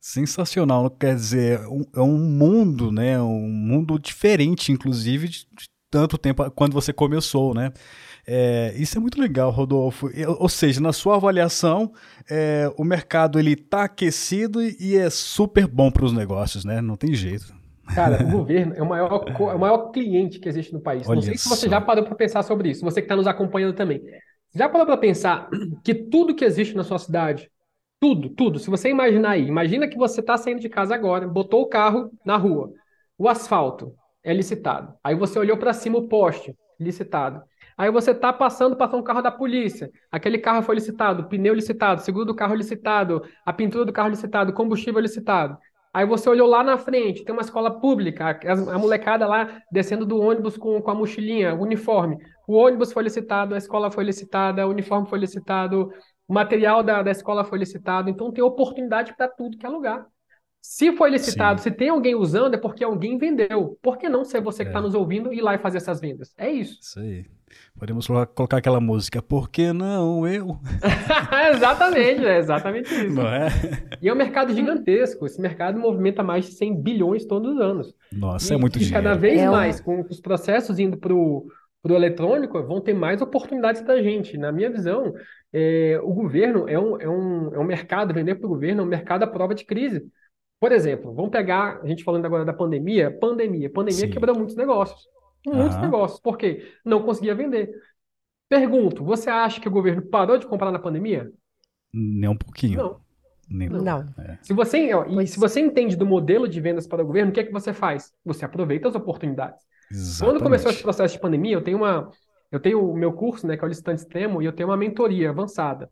Sensacional, 0.00 0.90
quer 0.90 1.14
dizer, 1.14 1.60
é 1.94 2.00
um 2.00 2.18
mundo, 2.18 2.92
né? 2.92 3.20
Um 3.20 3.48
mundo 3.48 3.98
diferente, 3.98 4.70
inclusive, 4.70 5.28
de 5.28 5.46
tanto 5.90 6.18
tempo 6.18 6.50
quando 6.50 6.72
você 6.72 6.92
começou, 6.92 7.54
né? 7.54 7.72
É, 8.26 8.74
isso 8.76 8.98
é 8.98 9.00
muito 9.00 9.20
legal, 9.20 9.50
Rodolfo. 9.50 10.10
Ou 10.38 10.48
seja, 10.48 10.80
na 10.80 10.92
sua 10.92 11.16
avaliação, 11.16 11.92
é, 12.28 12.70
o 12.76 12.84
mercado 12.84 13.38
ele 13.38 13.52
está 13.52 13.84
aquecido 13.84 14.62
e 14.62 14.96
é 14.96 15.08
super 15.08 15.66
bom 15.66 15.90
para 15.90 16.04
os 16.04 16.12
negócios, 16.12 16.64
né? 16.64 16.80
Não 16.80 16.96
tem 16.96 17.14
jeito. 17.14 17.54
Cara, 17.94 18.24
o 18.24 18.30
governo 18.30 18.74
é 18.74 18.82
o 18.82 18.88
maior, 18.88 19.24
é 19.28 19.54
o 19.54 19.58
maior 19.58 19.90
cliente 19.90 20.38
que 20.38 20.48
existe 20.48 20.72
no 20.72 20.80
país. 20.80 21.06
Olha 21.08 21.16
Não 21.16 21.22
sei 21.22 21.36
se 21.36 21.48
você 21.48 21.68
já 21.68 21.80
parou 21.80 22.04
para 22.04 22.14
pensar 22.14 22.42
sobre 22.42 22.70
isso, 22.70 22.84
você 22.84 23.00
que 23.00 23.06
está 23.06 23.16
nos 23.16 23.26
acompanhando 23.26 23.74
também. 23.74 24.02
Já 24.54 24.68
parou 24.68 24.86
para 24.86 24.96
pensar 24.96 25.48
que 25.84 25.94
tudo 25.94 26.34
que 26.34 26.44
existe 26.44 26.76
na 26.76 26.84
sua 26.84 26.98
cidade, 26.98 27.50
tudo, 28.00 28.30
tudo, 28.30 28.58
se 28.58 28.70
você 28.70 28.88
imaginar 28.88 29.30
aí, 29.30 29.46
imagina 29.46 29.88
que 29.88 29.96
você 29.96 30.20
está 30.20 30.36
saindo 30.36 30.60
de 30.60 30.68
casa 30.68 30.94
agora, 30.94 31.26
botou 31.26 31.62
o 31.62 31.68
carro 31.68 32.10
na 32.24 32.36
rua, 32.36 32.70
o 33.18 33.28
asfalto 33.28 33.94
é 34.22 34.32
licitado. 34.32 34.94
Aí 35.02 35.14
você 35.14 35.38
olhou 35.38 35.56
para 35.56 35.72
cima 35.72 35.98
o 35.98 36.08
poste, 36.08 36.54
licitado. 36.78 37.42
Aí 37.76 37.90
você 37.90 38.12
está 38.12 38.32
passando, 38.32 38.76
passou 38.76 39.00
um 39.00 39.02
carro 39.02 39.20
da 39.20 39.30
polícia. 39.30 39.90
Aquele 40.10 40.38
carro 40.38 40.62
foi 40.62 40.76
licitado, 40.76 41.28
pneu 41.28 41.54
licitado, 41.54 42.02
seguro 42.02 42.24
do 42.24 42.34
carro 42.34 42.54
licitado, 42.54 43.22
a 43.44 43.52
pintura 43.52 43.84
do 43.84 43.92
carro 43.92 44.08
licitado, 44.08 44.52
combustível 44.52 45.00
licitado. 45.00 45.58
Aí 45.94 46.04
você 46.04 46.28
olhou 46.28 46.48
lá 46.48 46.64
na 46.64 46.76
frente, 46.76 47.24
tem 47.24 47.32
uma 47.32 47.42
escola 47.42 47.80
pública, 47.80 48.36
a, 48.44 48.52
a 48.74 48.78
molecada 48.78 49.28
lá 49.28 49.62
descendo 49.70 50.04
do 50.04 50.18
ônibus 50.20 50.56
com, 50.56 50.82
com 50.82 50.90
a 50.90 50.94
mochilinha, 50.94 51.54
uniforme. 51.54 52.18
O 52.48 52.54
ônibus 52.54 52.92
foi 52.92 53.04
licitado, 53.04 53.54
a 53.54 53.58
escola 53.58 53.92
foi 53.92 54.02
licitada, 54.02 54.66
o 54.66 54.70
uniforme 54.70 55.08
foi 55.08 55.20
licitado, 55.20 55.88
o 56.26 56.34
material 56.34 56.82
da, 56.82 57.00
da 57.00 57.12
escola 57.12 57.44
foi 57.44 57.60
licitado. 57.60 58.10
Então 58.10 58.32
tem 58.32 58.42
oportunidade 58.42 59.14
para 59.16 59.28
tudo 59.28 59.56
que 59.56 59.64
é 59.64 59.68
lugar. 59.68 60.04
Se 60.66 60.96
foi 60.96 61.10
licitado, 61.10 61.60
Sim. 61.60 61.68
se 61.68 61.76
tem 61.76 61.90
alguém 61.90 62.14
usando, 62.14 62.54
é 62.54 62.56
porque 62.56 62.82
alguém 62.82 63.18
vendeu. 63.18 63.78
Por 63.82 63.98
que 63.98 64.08
não 64.08 64.24
ser 64.24 64.40
você 64.40 64.64
que 64.64 64.70
está 64.70 64.78
é. 64.78 64.82
nos 64.82 64.94
ouvindo 64.94 65.30
e 65.30 65.36
ir 65.36 65.42
lá 65.42 65.54
e 65.54 65.58
fazer 65.58 65.76
essas 65.76 66.00
vendas? 66.00 66.32
É 66.38 66.50
isso. 66.50 66.78
Isso 66.80 66.98
aí. 67.00 67.26
Podemos 67.78 68.06
colocar 68.06 68.56
aquela 68.56 68.80
música, 68.80 69.20
por 69.20 69.50
que 69.50 69.74
não 69.74 70.26
eu? 70.26 70.58
exatamente, 71.54 72.24
é 72.24 72.38
exatamente 72.38 72.88
isso. 72.94 73.14
Não 73.14 73.28
é? 73.28 73.48
E 74.00 74.08
é 74.08 74.12
um 74.12 74.16
mercado 74.16 74.54
gigantesco. 74.54 75.26
Esse 75.26 75.38
mercado 75.38 75.78
movimenta 75.78 76.22
mais 76.22 76.46
de 76.46 76.52
100 76.52 76.80
bilhões 76.80 77.26
todos 77.26 77.56
os 77.56 77.60
anos. 77.60 77.94
Nossa, 78.10 78.54
é 78.54 78.56
e, 78.56 78.56
é 78.56 78.58
muito 78.58 78.76
e 78.76 78.84
dinheiro. 78.84 79.04
cada 79.04 79.14
vez 79.14 79.42
é 79.42 79.50
mais, 79.50 79.82
com 79.82 80.00
os 80.00 80.18
processos 80.18 80.78
indo 80.78 80.96
para 80.96 81.12
o 81.12 81.46
eletrônico, 81.90 82.60
vão 82.62 82.80
ter 82.80 82.94
mais 82.94 83.20
oportunidades 83.20 83.82
para 83.82 83.94
a 83.94 84.02
gente. 84.02 84.38
Na 84.38 84.50
minha 84.50 84.70
visão, 84.70 85.12
é, 85.52 86.00
o 86.02 86.14
governo 86.14 86.66
é 86.66 86.78
um, 86.78 86.98
é, 86.98 87.08
um, 87.08 87.54
é 87.54 87.58
um 87.58 87.64
mercado, 87.64 88.14
vender 88.14 88.36
para 88.36 88.46
o 88.46 88.50
governo 88.50 88.80
é 88.80 88.84
um 88.84 88.88
mercado 88.88 89.24
à 89.24 89.26
prova 89.26 89.54
de 89.54 89.66
crise. 89.66 90.02
Por 90.60 90.72
exemplo, 90.72 91.12
vamos 91.12 91.30
pegar, 91.30 91.80
a 91.82 91.86
gente 91.86 92.04
falando 92.04 92.24
agora 92.24 92.44
da 92.44 92.52
pandemia, 92.52 93.10
pandemia. 93.10 93.70
Pandemia 93.70 94.06
Sim. 94.06 94.10
quebrou 94.10 94.36
muitos 94.36 94.56
negócios. 94.56 95.08
Muitos 95.46 95.76
uhum. 95.76 95.82
negócios. 95.82 96.20
Por 96.20 96.38
quê? 96.38 96.72
Não 96.84 97.02
conseguia 97.02 97.34
vender. 97.34 97.70
Pergunto, 98.48 99.04
você 99.04 99.28
acha 99.28 99.60
que 99.60 99.68
o 99.68 99.70
governo 99.70 100.02
parou 100.02 100.38
de 100.38 100.46
comprar 100.46 100.70
na 100.70 100.78
pandemia? 100.78 101.30
Nem 101.92 102.30
um 102.30 102.36
pouquinho. 102.36 102.78
Não. 102.78 103.00
Nem 103.48 103.68
não. 103.68 103.82
não. 103.82 104.14
É. 104.24 104.38
Se, 104.42 104.52
você, 104.52 104.92
ó, 104.94 105.04
se 105.26 105.38
você 105.38 105.60
entende 105.60 105.96
do 105.96 106.06
modelo 106.06 106.48
de 106.48 106.60
vendas 106.60 106.86
para 106.86 107.02
o 107.02 107.06
governo, 107.06 107.30
o 107.30 107.34
que 107.34 107.40
é 107.40 107.44
que 107.44 107.52
você 107.52 107.72
faz? 107.72 108.12
Você 108.24 108.44
aproveita 108.44 108.88
as 108.88 108.94
oportunidades. 108.94 109.64
Exatamente. 109.90 110.24
Quando 110.24 110.42
começou 110.42 110.70
esse 110.70 110.82
processo 110.82 111.14
de 111.14 111.20
pandemia, 111.20 111.54
eu 111.54 111.62
tenho 111.62 111.78
uma, 111.78 112.10
eu 112.50 112.60
tenho 112.60 112.90
o 112.90 112.96
meu 112.96 113.12
curso, 113.12 113.46
né, 113.46 113.56
que 113.56 113.64
é 113.64 113.66
o 113.66 113.68
licitante 113.68 114.02
extremo, 114.02 114.40
e 114.40 114.46
eu 114.46 114.52
tenho 114.52 114.68
uma 114.68 114.76
mentoria 114.76 115.30
avançada. 115.30 115.90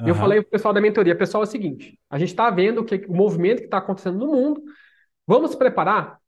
Uhum. 0.00 0.08
Eu 0.08 0.14
falei 0.14 0.40
para 0.40 0.48
o 0.48 0.50
pessoal 0.50 0.74
da 0.74 0.80
mentoria, 0.80 1.16
pessoal, 1.16 1.42
é 1.42 1.46
o 1.46 1.50
seguinte, 1.50 1.98
a 2.10 2.18
gente 2.18 2.30
está 2.30 2.50
vendo 2.50 2.80
o, 2.80 2.84
que, 2.84 2.96
o 3.08 3.14
movimento 3.14 3.58
que 3.58 3.64
está 3.66 3.78
acontecendo 3.78 4.18
no 4.18 4.26
mundo, 4.26 4.62
vamos 5.26 5.52
se 5.52 5.56
preparar 5.56 6.18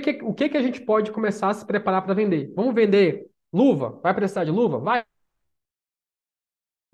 que 0.00 0.14
que, 0.14 0.24
o 0.24 0.32
que, 0.32 0.48
que 0.48 0.56
a 0.56 0.62
gente 0.62 0.80
pode 0.80 1.10
começar 1.12 1.50
a 1.50 1.54
se 1.54 1.66
preparar 1.66 2.02
para 2.02 2.14
vender? 2.14 2.50
Vamos 2.54 2.74
vender 2.74 3.26
luva? 3.52 4.00
Vai 4.02 4.14
precisar 4.14 4.44
de 4.44 4.50
luva? 4.50 4.78
Vai. 4.78 5.04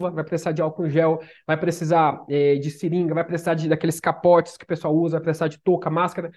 Vai 0.01 0.25
precisar 0.25 0.53
de 0.53 0.63
álcool 0.63 0.89
gel, 0.89 1.21
vai 1.45 1.57
precisar 1.57 2.25
é, 2.29 2.55
de 2.55 2.71
seringa, 2.71 3.15
vai 3.15 3.25
precisar 3.25 3.55
de, 3.55 3.69
daqueles 3.69 3.99
capotes 3.99 4.57
que 4.57 4.63
o 4.63 4.67
pessoal 4.67 4.95
usa, 4.95 5.17
vai 5.17 5.25
precisar 5.25 5.49
de 5.49 5.59
touca, 5.59 5.91
máscara. 5.91 6.31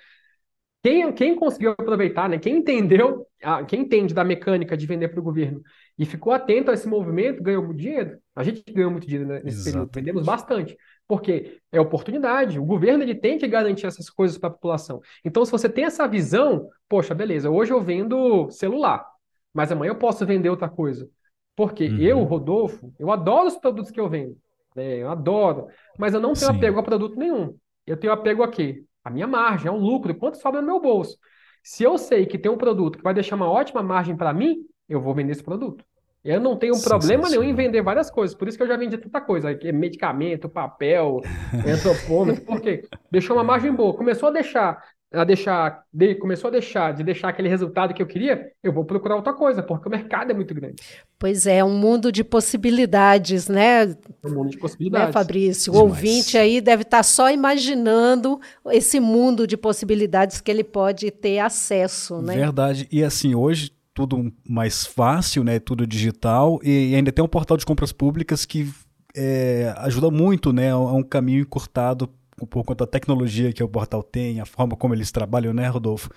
Quem, 0.83 1.13
quem 1.13 1.35
conseguiu 1.35 1.71
aproveitar, 1.71 2.27
né? 2.27 2.39
quem 2.39 2.57
entendeu, 2.57 3.27
quem 3.67 3.81
entende 3.81 4.15
da 4.15 4.23
mecânica 4.23 4.75
de 4.75 4.87
vender 4.87 5.09
para 5.09 5.19
o 5.19 5.23
governo 5.23 5.61
e 5.97 6.05
ficou 6.05 6.33
atento 6.33 6.71
a 6.71 6.73
esse 6.73 6.87
movimento, 6.87 7.43
ganhou 7.43 7.63
muito 7.63 7.77
dinheiro. 7.77 8.17
A 8.35 8.43
gente 8.43 8.63
ganhou 8.73 8.89
muito 8.89 9.05
dinheiro 9.05 9.29
nesse 9.29 9.47
Exatamente. 9.47 9.91
período, 9.91 9.91
vendemos 9.93 10.25
bastante. 10.25 10.77
Porque 11.07 11.59
é 11.71 11.79
oportunidade. 11.79 12.57
O 12.57 12.65
governo 12.65 13.03
ele 13.03 13.13
tem 13.13 13.37
que 13.37 13.47
garantir 13.47 13.85
essas 13.85 14.09
coisas 14.09 14.39
para 14.39 14.49
a 14.49 14.53
população. 14.53 15.01
Então, 15.23 15.45
se 15.45 15.51
você 15.51 15.69
tem 15.69 15.83
essa 15.83 16.07
visão, 16.07 16.67
poxa, 16.89 17.13
beleza, 17.13 17.49
hoje 17.49 17.71
eu 17.71 17.81
vendo 17.81 18.49
celular, 18.49 19.05
mas 19.53 19.71
amanhã 19.71 19.91
eu 19.91 19.97
posso 19.97 20.25
vender 20.25 20.49
outra 20.49 20.69
coisa. 20.69 21.07
Porque 21.55 21.89
uhum. 21.89 21.97
eu, 21.99 22.23
Rodolfo, 22.23 22.91
eu 22.97 23.11
adoro 23.11 23.47
os 23.47 23.57
produtos 23.57 23.91
que 23.91 23.99
eu 23.99 24.09
vendo. 24.09 24.35
Né? 24.75 24.97
Eu 24.97 25.11
adoro. 25.11 25.67
Mas 25.99 26.13
eu 26.13 26.19
não 26.19 26.33
tenho 26.33 26.51
Sim. 26.51 26.57
apego 26.57 26.79
a 26.79 26.83
produto 26.83 27.17
nenhum. 27.17 27.55
Eu 27.85 27.97
tenho 27.97 28.13
apego 28.13 28.41
a 28.41 28.47
quê? 28.47 28.83
A 29.03 29.09
minha 29.09 29.27
margem, 29.27 29.67
é 29.67 29.71
um 29.71 29.79
lucro, 29.79 30.13
quanto 30.15 30.37
sobra 30.37 30.61
no 30.61 30.67
meu 30.67 30.79
bolso. 30.79 31.17
Se 31.63 31.83
eu 31.83 31.97
sei 31.97 32.25
que 32.25 32.37
tem 32.37 32.51
um 32.51 32.57
produto 32.57 32.97
que 32.97 33.03
vai 33.03 33.13
deixar 33.13 33.35
uma 33.35 33.49
ótima 33.49 33.83
margem 33.83 34.15
para 34.15 34.33
mim, 34.33 34.65
eu 34.87 35.01
vou 35.01 35.13
vender 35.13 35.31
esse 35.31 35.43
produto. 35.43 35.83
Eu 36.23 36.39
não 36.39 36.55
tenho 36.55 36.79
problema 36.83 37.27
nenhum 37.29 37.43
em 37.43 37.53
vender 37.55 37.81
várias 37.81 38.11
coisas, 38.11 38.35
por 38.35 38.47
isso 38.47 38.55
que 38.55 38.63
eu 38.63 38.67
já 38.67 38.77
vendi 38.77 38.95
tanta 38.95 39.19
coisa, 39.19 39.57
medicamento, 39.73 40.47
papel, 40.47 41.19
antropômetro, 41.67 42.45
porque 42.45 42.83
deixou 43.09 43.35
uma 43.35 43.43
margem 43.43 43.73
boa. 43.73 43.95
Começou 43.95 44.29
a 44.29 44.31
deixar, 44.31 44.83
a 45.13 45.23
deixar, 45.25 45.83
de, 45.91 46.15
começou 46.15 46.47
a 46.47 46.51
deixar 46.51 46.93
de 46.93 47.03
deixar 47.03 47.29
aquele 47.29 47.49
resultado 47.49 47.93
que 47.93 48.01
eu 48.01 48.07
queria, 48.07 48.51
eu 48.63 48.71
vou 48.71 48.85
procurar 48.85 49.15
outra 49.15 49.33
coisa, 49.33 49.61
porque 49.61 49.87
o 49.87 49.91
mercado 49.91 50.31
é 50.31 50.33
muito 50.33 50.53
grande. 50.53 50.81
Pois 51.19 51.45
é, 51.45 51.63
um 51.63 51.77
mundo 51.77 52.11
de 52.11 52.23
possibilidades, 52.23 53.49
né? 53.49 53.85
Um 54.23 54.29
mundo 54.31 54.49
de 54.49 54.57
possibilidades. 54.57 55.07
Né, 55.07 55.11
Fabrício? 55.11 55.73
O 55.73 55.75
Demais. 55.75 55.91
ouvinte 55.91 56.37
aí 56.37 56.61
deve 56.61 56.83
estar 56.83 57.03
só 57.03 57.29
imaginando 57.29 58.39
esse 58.67 58.99
mundo 58.99 59.45
de 59.45 59.57
possibilidades 59.57 60.39
que 60.39 60.49
ele 60.49 60.63
pode 60.63 61.11
ter 61.11 61.39
acesso, 61.39 62.21
né? 62.21 62.35
Verdade. 62.35 62.87
E 62.91 63.03
assim, 63.03 63.35
hoje 63.35 63.71
tudo 63.93 64.31
mais 64.47 64.85
fácil, 64.85 65.43
né? 65.43 65.59
Tudo 65.59 65.85
digital 65.85 66.59
e 66.63 66.95
ainda 66.95 67.11
tem 67.11 67.23
um 67.23 67.27
portal 67.27 67.57
de 67.57 67.65
compras 67.65 67.91
públicas 67.91 68.45
que 68.45 68.71
é, 69.13 69.73
ajuda 69.79 70.09
muito, 70.09 70.53
né? 70.53 70.67
É 70.67 70.75
um 70.75 71.03
caminho 71.03 71.41
encurtado 71.41 72.09
por 72.47 72.63
conta 72.63 72.85
da 72.85 72.91
tecnologia 72.91 73.53
que 73.53 73.63
o 73.63 73.69
portal 73.69 74.03
tem, 74.03 74.39
a 74.39 74.45
forma 74.45 74.75
como 74.75 74.93
eles 74.93 75.11
trabalham, 75.11 75.53
né, 75.53 75.67
Rodolfo? 75.67 76.09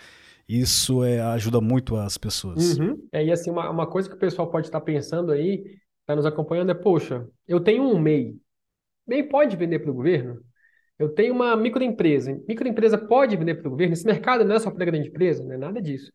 Isso 0.49 1.03
é, 1.03 1.21
ajuda 1.21 1.61
muito 1.61 1.97
as 1.97 2.19
pessoas. 2.19 2.79
Uhum. 2.79 3.07
É, 3.13 3.25
e 3.25 3.33
assim, 3.33 3.51
uma, 3.51 3.71
uma 3.71 3.87
coisa 3.87 4.09
que 4.09 4.15
o 4.15 4.19
pessoal 4.19 4.51
pode 4.51 4.67
estar 4.67 4.81
pensando 4.81 5.33
aí, 5.33 5.65
está 6.01 6.15
nos 6.15 6.27
acompanhando, 6.27 6.71
é, 6.71 6.75
poxa, 6.75 7.27
eu 7.49 7.61
tenho 7.61 7.83
um 7.83 7.99
MEI. 7.99 8.37
MEI 9.07 9.23
pode 9.23 9.57
vender 9.57 9.79
para 9.79 9.91
o 9.91 9.95
governo? 9.95 10.41
Eu 10.99 11.09
tenho 11.09 11.35
uma 11.35 11.57
microempresa. 11.57 12.41
Microempresa 12.47 12.99
pode 12.99 13.37
vender 13.37 13.57
para 13.57 13.69
o 13.69 13.71
governo? 13.71 13.95
Esse 13.95 14.07
mercado 14.07 14.45
não 14.45 14.55
é 14.55 14.59
só 14.59 14.71
para 14.71 14.85
grande 14.85 15.09
empresa, 15.09 15.43
não 15.43 15.53
é 15.53 15.59
nada 15.59 15.81
disso. 15.81 16.13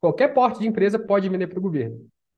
Qualquer 0.00 0.28
porte 0.34 0.60
de 0.60 0.68
empresa 0.68 0.98
pode 0.98 1.28
vender 1.28 1.46
para 1.46 1.58
o 1.58 1.62
governo. 1.62 1.96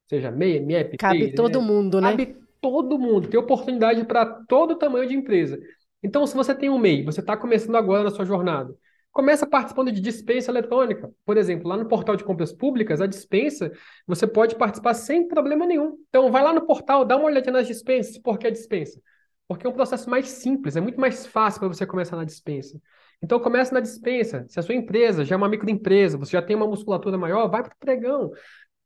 Seja 0.08 0.30
MEI, 0.30 0.60
MEP, 0.60 0.96
Cabe 0.96 1.34
todo 1.34 1.60
né? 1.60 1.66
mundo, 1.66 2.00
né? 2.00 2.10
Cabe 2.10 2.36
todo 2.60 2.98
mundo. 2.98 3.28
Tem 3.28 3.40
oportunidade 3.40 4.04
para 4.04 4.24
todo 4.46 4.78
tamanho 4.78 5.08
de 5.08 5.14
empresa. 5.14 5.58
Então, 6.04 6.26
se 6.26 6.34
você 6.36 6.54
tem 6.54 6.68
um 6.68 6.78
MEI, 6.78 7.02
você 7.02 7.20
está 7.20 7.36
começando 7.36 7.76
agora 7.76 8.04
na 8.04 8.10
sua 8.10 8.26
jornada, 8.26 8.76
começa 9.10 9.46
participando 9.46 9.90
de 9.90 10.00
dispensa 10.00 10.50
eletrônica. 10.50 11.10
Por 11.24 11.38
exemplo, 11.38 11.66
lá 11.68 11.76
no 11.78 11.88
portal 11.88 12.14
de 12.14 12.22
compras 12.22 12.52
públicas, 12.52 13.00
a 13.00 13.06
dispensa, 13.06 13.72
você 14.06 14.26
pode 14.26 14.54
participar 14.56 14.92
sem 14.94 15.26
problema 15.26 15.66
nenhum. 15.66 15.96
Então, 16.10 16.30
vai 16.30 16.42
lá 16.42 16.52
no 16.52 16.66
portal, 16.66 17.04
dá 17.04 17.16
uma 17.16 17.26
olhadinha 17.26 17.54
nas 17.54 17.66
dispensas. 17.66 18.18
Por 18.18 18.38
que 18.38 18.46
a 18.46 18.50
dispensa? 18.50 19.00
Porque 19.48 19.66
é 19.66 19.70
um 19.70 19.72
processo 19.72 20.08
mais 20.10 20.28
simples, 20.28 20.76
é 20.76 20.80
muito 20.80 21.00
mais 21.00 21.26
fácil 21.26 21.60
para 21.60 21.68
você 21.68 21.86
começar 21.86 22.16
na 22.16 22.24
dispensa. 22.24 22.80
Então 23.22 23.40
comece 23.40 23.72
na 23.72 23.80
dispensa. 23.80 24.44
Se 24.48 24.58
a 24.58 24.62
sua 24.62 24.74
empresa 24.74 25.24
já 25.24 25.34
é 25.34 25.38
uma 25.38 25.48
microempresa, 25.48 26.18
você 26.18 26.32
já 26.32 26.42
tem 26.42 26.56
uma 26.56 26.66
musculatura 26.66 27.16
maior, 27.16 27.48
vai 27.48 27.62
para 27.62 27.72
o 27.72 27.78
pregão. 27.78 28.30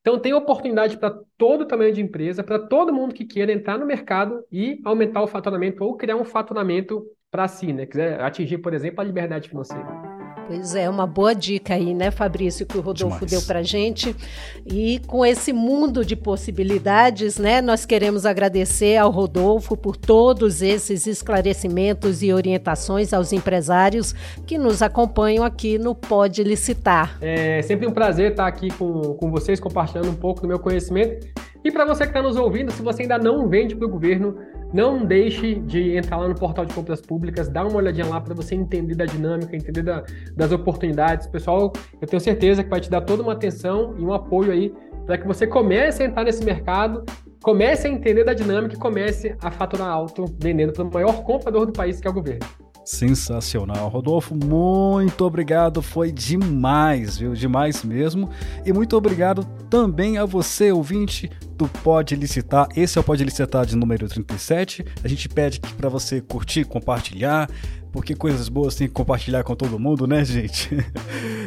Então 0.09 0.19
tem 0.19 0.33
oportunidade 0.33 0.97
para 0.97 1.11
todo 1.37 1.67
tamanho 1.67 1.93
de 1.93 2.01
empresa, 2.01 2.43
para 2.43 2.59
todo 2.59 2.95
mundo 2.95 3.15
que 3.15 3.27
queira 3.27 3.53
entrar 3.53 3.77
no 3.79 3.85
mercado 3.85 4.43
e 4.51 4.81
aumentar 4.83 5.21
o 5.21 5.27
faturamento 5.27 5.85
ou 5.85 5.99
criar 5.99 6.17
um 6.17 6.25
faturamento 6.25 7.05
para 7.31 7.47
si, 7.47 7.75
né? 7.75 7.85
Quiser 7.85 8.19
atingir, 8.23 8.57
por 8.57 8.73
exemplo, 8.73 9.03
a 9.03 9.05
liberdade 9.05 9.51
financeira. 9.51 10.08
Pois 10.49 10.75
é, 10.75 10.89
uma 10.89 11.07
boa 11.07 11.35
dica 11.35 11.75
aí, 11.75 11.93
né, 11.93 12.11
Fabrício, 12.11 12.65
que 12.65 12.79
o 12.79 12.81
Rodolfo 12.81 13.27
Demais. 13.27 13.31
deu 13.31 13.43
para 13.43 13.63
gente. 13.63 14.17
E 14.65 14.99
com 15.07 15.25
esse 15.25 15.53
mundo 15.53 16.03
de 16.03 16.17
possibilidades, 16.17 17.37
né, 17.37 17.61
nós 17.61 17.85
queremos 17.85 18.25
agradecer 18.25 18.97
ao 18.97 19.11
Rodolfo 19.11 19.77
por 19.77 19.95
todos 19.95 20.63
esses 20.63 21.07
esclarecimentos 21.07 22.23
e 22.23 22.33
orientações 22.33 23.13
aos 23.13 23.31
empresários 23.31 24.15
que 24.47 24.57
nos 24.57 24.81
acompanham 24.81 25.45
aqui 25.45 25.77
no 25.77 25.95
Pode 25.95 26.43
Licitar. 26.43 27.19
É 27.21 27.61
sempre 27.61 27.87
um 27.87 27.93
prazer 27.93 28.31
estar 28.31 28.47
aqui 28.47 28.71
com, 28.71 29.15
com 29.17 29.31
vocês, 29.31 29.61
compartilhando 29.61 30.09
um 30.09 30.17
pouco 30.17 30.41
do 30.41 30.49
meu 30.49 30.59
conhecimento. 30.59 31.27
E 31.63 31.71
para 31.71 31.85
você 31.85 32.05
que 32.05 32.11
está 32.11 32.23
nos 32.23 32.37
ouvindo, 32.37 32.73
se 32.73 32.81
você 32.81 33.03
ainda 33.03 33.19
não 33.19 33.47
vende 33.47 33.77
para 33.77 33.87
o 33.87 33.91
governo, 33.91 34.39
não 34.73 35.05
deixe 35.05 35.55
de 35.55 35.97
entrar 35.97 36.19
lá 36.19 36.29
no 36.29 36.35
portal 36.35 36.65
de 36.65 36.75
compras 36.75 37.01
públicas, 37.01 37.49
dá 37.49 37.65
uma 37.65 37.77
olhadinha 37.77 38.07
lá 38.07 38.21
para 38.21 38.35
você 38.35 38.55
entender 38.55 38.95
da 38.95 39.07
dinâmica, 39.07 39.57
entender 39.57 39.83
da, 39.83 40.05
das 40.37 40.53
oportunidades. 40.53 41.27
Pessoal, 41.27 41.73
eu 42.01 42.07
tenho 42.07 42.21
certeza 42.21 42.63
que 42.63 42.69
vai 42.69 42.81
te 42.81 42.91
dar 42.91 43.01
toda 43.01 43.23
uma 43.23 43.33
atenção 43.33 43.95
e 43.99 44.03
um 44.03 44.13
apoio 44.13 44.53
aí 44.53 44.75
para 45.07 45.17
que 45.17 45.27
você 45.27 45.47
comece 45.47 46.03
a 46.03 46.07
entrar 46.07 46.25
nesse 46.25 46.45
mercado, 46.45 47.05
comece 47.43 47.87
a 47.87 47.91
entender 47.91 48.25
da 48.25 48.35
dinâmica 48.35 48.75
e 48.75 48.79
comece 48.79 49.35
a 49.41 49.51
faturar 49.51 49.89
alto 49.89 50.27
vendendo 50.39 50.73
para 50.73 50.85
o 50.85 50.93
maior 50.93 51.23
comprador 51.23 51.65
do 51.65 51.73
país, 51.73 52.01
que 52.01 52.07
é 52.07 52.11
o 52.11 52.15
governo. 52.15 52.68
Sensacional. 52.89 53.87
Rodolfo, 53.91 54.35
muito 54.35 55.23
obrigado. 55.23 55.83
Foi 55.83 56.11
demais, 56.11 57.19
viu? 57.19 57.35
Demais 57.35 57.85
mesmo. 57.85 58.31
E 58.65 58.73
muito 58.73 58.97
obrigado 58.97 59.45
também 59.69 60.17
a 60.17 60.25
você, 60.25 60.73
ouvinte 60.73 61.31
do 61.55 61.69
Pode 61.69 62.17
Licitar. 62.17 62.67
Esse 62.75 62.97
é 62.97 63.01
o 63.03 63.05
Pode 63.05 63.23
Licitar 63.23 63.67
de 63.67 63.77
número 63.77 64.09
37. 64.09 64.87
A 65.05 65.07
gente 65.07 65.29
pede 65.29 65.61
para 65.61 65.91
você 65.91 66.23
curtir, 66.23 66.65
compartilhar, 66.65 67.51
porque 67.93 68.15
coisas 68.15 68.49
boas 68.49 68.75
tem 68.75 68.89
que 68.89 68.95
compartilhar 68.95 69.45
com 69.45 69.55
todo 69.55 69.79
mundo, 69.79 70.07
né, 70.07 70.25
gente? 70.25 70.71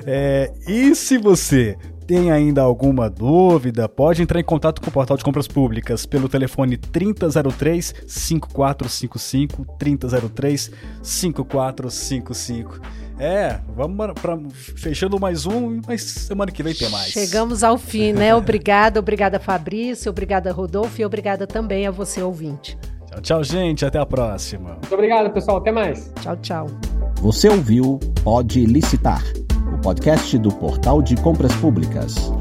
É, 0.06 0.54
e 0.67 0.93
se 0.93 1.17
você 1.17 1.75
tem 2.12 2.30
ainda 2.30 2.62
alguma 2.62 3.10
dúvida, 3.10 3.88
pode 3.88 4.21
entrar 4.21 4.38
em 4.38 4.43
contato 4.43 4.82
com 4.82 4.89
o 4.89 4.91
Portal 4.91 5.15
de 5.15 5.24
Compras 5.24 5.47
Públicas 5.47 6.06
pelo 6.06 6.28
telefone 6.28 6.76
3003 6.76 7.95
5455 8.06 9.78
3003 9.80 10.71
5455. 11.02 12.82
É, 13.17 13.62
vamos 13.74 13.95
para 14.21 14.38
fechando 14.76 15.17
mais 15.21 15.45
um, 15.45 15.80
mas 15.88 16.02
semana 16.02 16.52
que 16.52 16.62
vem 16.62 16.74
tem 16.74 16.89
mais. 16.89 17.12
Chegamos 17.12 17.63
ao 17.63 17.78
fim, 17.78 18.12
né? 18.12 18.36
Obrigada, 18.36 19.00
obrigada 19.00 19.39
Fabrício, 19.39 20.10
obrigada 20.10 20.52
Rodolfo 20.52 21.00
e 21.00 21.06
obrigada 21.06 21.47
também 21.47 21.88
a 21.88 21.91
você 21.91 22.21
ouvinte. 22.21 22.78
Tchau, 23.08 23.21
tchau, 23.21 23.43
gente, 23.45 23.86
até 23.86 24.00
a 24.00 24.06
próxima. 24.06 24.71
Muito 24.71 24.93
obrigado, 24.93 25.32
pessoal, 25.32 25.60
até 25.60 25.71
mais. 25.71 26.12
Tchau, 26.21 26.36
tchau. 26.36 26.67
Você 27.21 27.47
ouviu 27.47 28.00
Pode 28.24 28.65
Licitar, 28.65 29.24
podcast 29.81 30.37
do 30.37 30.51
Portal 30.51 31.01
de 31.01 31.15
Compras 31.15 31.53
Públicas. 31.55 32.31